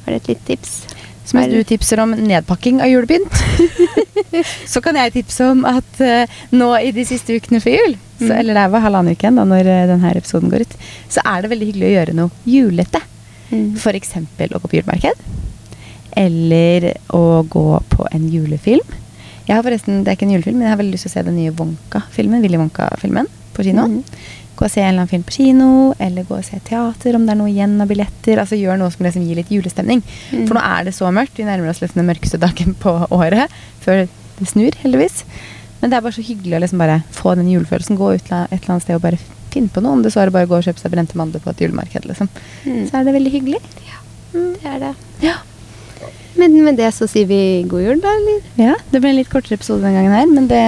er 0.07 0.11
det 0.11 0.15
et 0.21 0.27
litt 0.27 0.45
tips. 0.45 0.85
Så 1.25 1.33
mens 1.37 1.49
du 1.53 1.63
tipser 1.65 1.99
om 2.03 2.11
nedpakking 2.13 2.81
av 2.85 2.89
julepynt, 2.91 3.33
så 4.73 4.81
kan 4.85 4.95
jeg 4.99 5.13
tipse 5.15 5.47
om 5.49 5.63
at 5.65 6.01
uh, 6.05 6.35
nå 6.53 6.67
i 6.85 6.91
de 6.93 7.05
siste 7.09 7.33
ukene 7.39 7.61
før 7.63 7.79
jul, 7.79 7.95
så, 8.19 8.29
Mm. 8.29 8.35
eller 8.39 8.53
det 8.55 8.61
er 8.61 8.69
vel 8.71 8.81
halvannen 8.85 9.11
uke 9.17 9.25
igjen 9.25 9.39
når 9.49 9.67
uh, 9.67 9.79
denne 9.89 10.11
episoden 10.15 10.51
går 10.53 10.63
ut, 10.63 10.75
så 11.11 11.23
er 11.25 11.41
det 11.43 11.49
veldig 11.51 11.67
hyggelig 11.71 11.87
å 11.89 11.95
gjøre 11.95 12.13
noe 12.15 12.31
julete. 12.47 13.01
Mm. 13.49 13.65
F.eks. 13.75 14.13
å 14.15 14.59
gå 14.61 14.69
på 14.69 14.77
julemarked. 14.77 15.25
Eller 16.15 16.93
å 17.13 17.23
gå 17.49 17.65
på 17.91 18.05
en 18.15 18.29
julefilm. 18.31 18.93
Jeg 19.45 19.53
har 19.57 19.65
forresten, 19.65 20.03
Det 20.03 20.09
er 20.13 20.15
ikke 20.17 20.25
en 20.29 20.31
julefilm, 20.37 20.57
men 20.61 20.67
jeg 20.69 20.73
har 20.73 20.79
veldig 20.79 20.95
lyst 20.95 21.05
til 21.05 21.11
å 21.11 21.15
se 21.17 21.25
den 21.27 21.35
nye 21.37 21.51
Wonka-filmen. 21.53 22.41
Willy 22.45 22.57
Wonka-filmen 22.61 23.27
på 23.53 23.63
kino. 23.67 23.87
Mhm. 23.87 24.03
Gå 24.55 24.63
og 24.65 24.71
se 24.71 24.79
en 24.81 24.87
eller 24.93 25.01
annen 25.03 25.11
film 25.11 25.23
på 25.27 25.35
kino, 25.35 25.69
eller 25.99 26.23
gå 26.23 26.37
og 26.37 26.45
se 26.47 26.59
teater 26.63 27.17
om 27.17 27.25
det 27.27 27.33
er 27.33 27.39
noe 27.41 27.51
igjen 27.51 27.73
av 27.83 27.89
billetter. 27.91 28.39
Altså 28.39 28.55
Gjør 28.59 28.79
noe 28.79 28.93
som 28.93 29.03
liksom 29.03 29.25
gir 29.27 29.39
litt 29.41 29.51
julestemning. 29.51 30.03
Mm. 30.31 30.45
For 30.47 30.55
nå 30.55 30.61
er 30.63 30.87
det 30.87 30.93
så 30.95 31.09
mørkt. 31.11 31.35
Vi 31.35 31.47
nærmer 31.47 31.71
oss 31.73 31.81
liksom 31.83 31.99
den 32.01 32.07
mørkeste 32.07 32.39
dagen 32.39 32.75
på 32.79 32.93
året. 33.11 33.51
Før 33.83 34.05
det 34.05 34.47
snur, 34.47 34.75
heldigvis. 34.83 35.23
Men 35.81 35.91
det 35.91 35.97
er 35.97 36.05
bare 36.05 36.15
så 36.15 36.23
hyggelig 36.25 36.55
å 36.55 36.61
liksom 36.63 36.79
bare 36.81 37.01
få 37.13 37.35
den 37.35 37.49
julefølelsen. 37.51 37.97
Gå 37.99 38.13
ut 38.15 38.21
et 38.31 38.31
eller 38.31 38.71
annet 38.77 38.85
sted 38.87 38.95
og 38.95 39.03
bare 39.03 39.19
finne 39.51 39.71
på 39.71 39.83
noe. 39.83 39.97
Om 39.97 40.05
det 40.05 40.13
så 40.15 40.23
er 40.23 40.31
å 40.31 40.35
bare 40.35 40.47
gå 40.49 40.55
og 40.57 40.63
kjøpe 40.65 40.81
seg 40.81 40.93
brente 40.95 41.19
mandler 41.19 41.43
på 41.43 41.51
et 41.51 41.65
julemarked. 41.65 42.07
liksom. 42.07 42.31
Mm. 42.63 42.85
Så 42.87 42.95
er 42.99 43.03
det 43.09 43.15
veldig 43.17 43.33
hyggelig. 43.35 43.61
Ja, 43.89 43.99
Det 44.35 44.71
er 44.71 44.79
det. 44.87 44.93
Ja. 45.23 45.35
Men 46.35 46.55
med 46.65 46.75
det 46.79 46.89
så 46.95 47.07
sier 47.07 47.27
vi 47.29 47.37
god 47.67 47.83
jul, 47.85 47.99
da, 48.03 48.11
eller? 48.19 48.47
Ja, 48.59 48.73
det 48.91 48.99
ble 49.03 49.13
en 49.13 49.19
litt 49.21 49.29
kortere 49.31 49.55
episode 49.55 49.85
den 49.85 49.95
gangen 49.95 50.11
her, 50.15 50.25
men 50.27 50.47
det. 50.51 50.63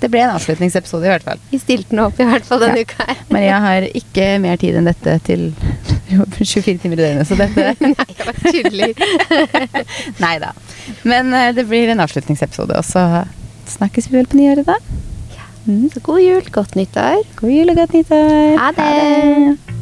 Det 0.00 0.10
ble 0.12 0.20
en 0.26 0.34
avslutningsepisode, 0.36 1.06
i 1.06 1.12
hvert 1.14 1.24
fall. 1.24 1.38
Vi 1.50 1.58
stilte 1.62 1.90
den 1.94 2.02
opp 2.04 2.18
i 2.20 2.26
hvert 2.28 2.44
fall 2.44 2.60
denne 2.60 2.82
Ja. 2.82 2.84
uka 2.88 3.06
her. 3.08 3.22
Maria 3.32 3.60
har 3.64 3.86
ikke 3.96 4.26
mer 4.44 4.56
tid 4.60 4.76
enn 4.76 4.88
dette 4.90 5.14
til 5.24 5.46
24 6.10 6.76
timer 6.82 7.00
i 7.00 7.02
døgnet, 7.02 7.26
så 7.28 7.38
dette 7.38 7.72
Nei, 7.86 8.06
jeg 8.12 8.26
bare 8.28 8.52
tuller. 8.52 8.92
Nei 10.22 10.34
da. 10.42 10.52
Men 11.08 11.32
eh, 11.34 11.50
det 11.56 11.64
blir 11.70 11.88
en 11.94 12.04
avslutningsepisode, 12.04 12.76
og 12.76 12.84
så 12.86 13.06
snakkes 13.76 14.10
vi 14.12 14.20
vel 14.20 14.28
på 14.30 14.38
nyåret, 14.38 14.68
da. 14.68 14.76
Mm. 15.66 15.88
Så 15.90 15.98
god 16.06 16.20
jul, 16.22 16.44
godt 16.54 16.76
nyttår. 16.78 17.24
God 17.40 17.50
jul 17.50 17.72
og 17.72 17.80
godt 17.80 17.96
nyttår. 17.98 18.60
Ha 18.60 18.70
det. 18.76 19.75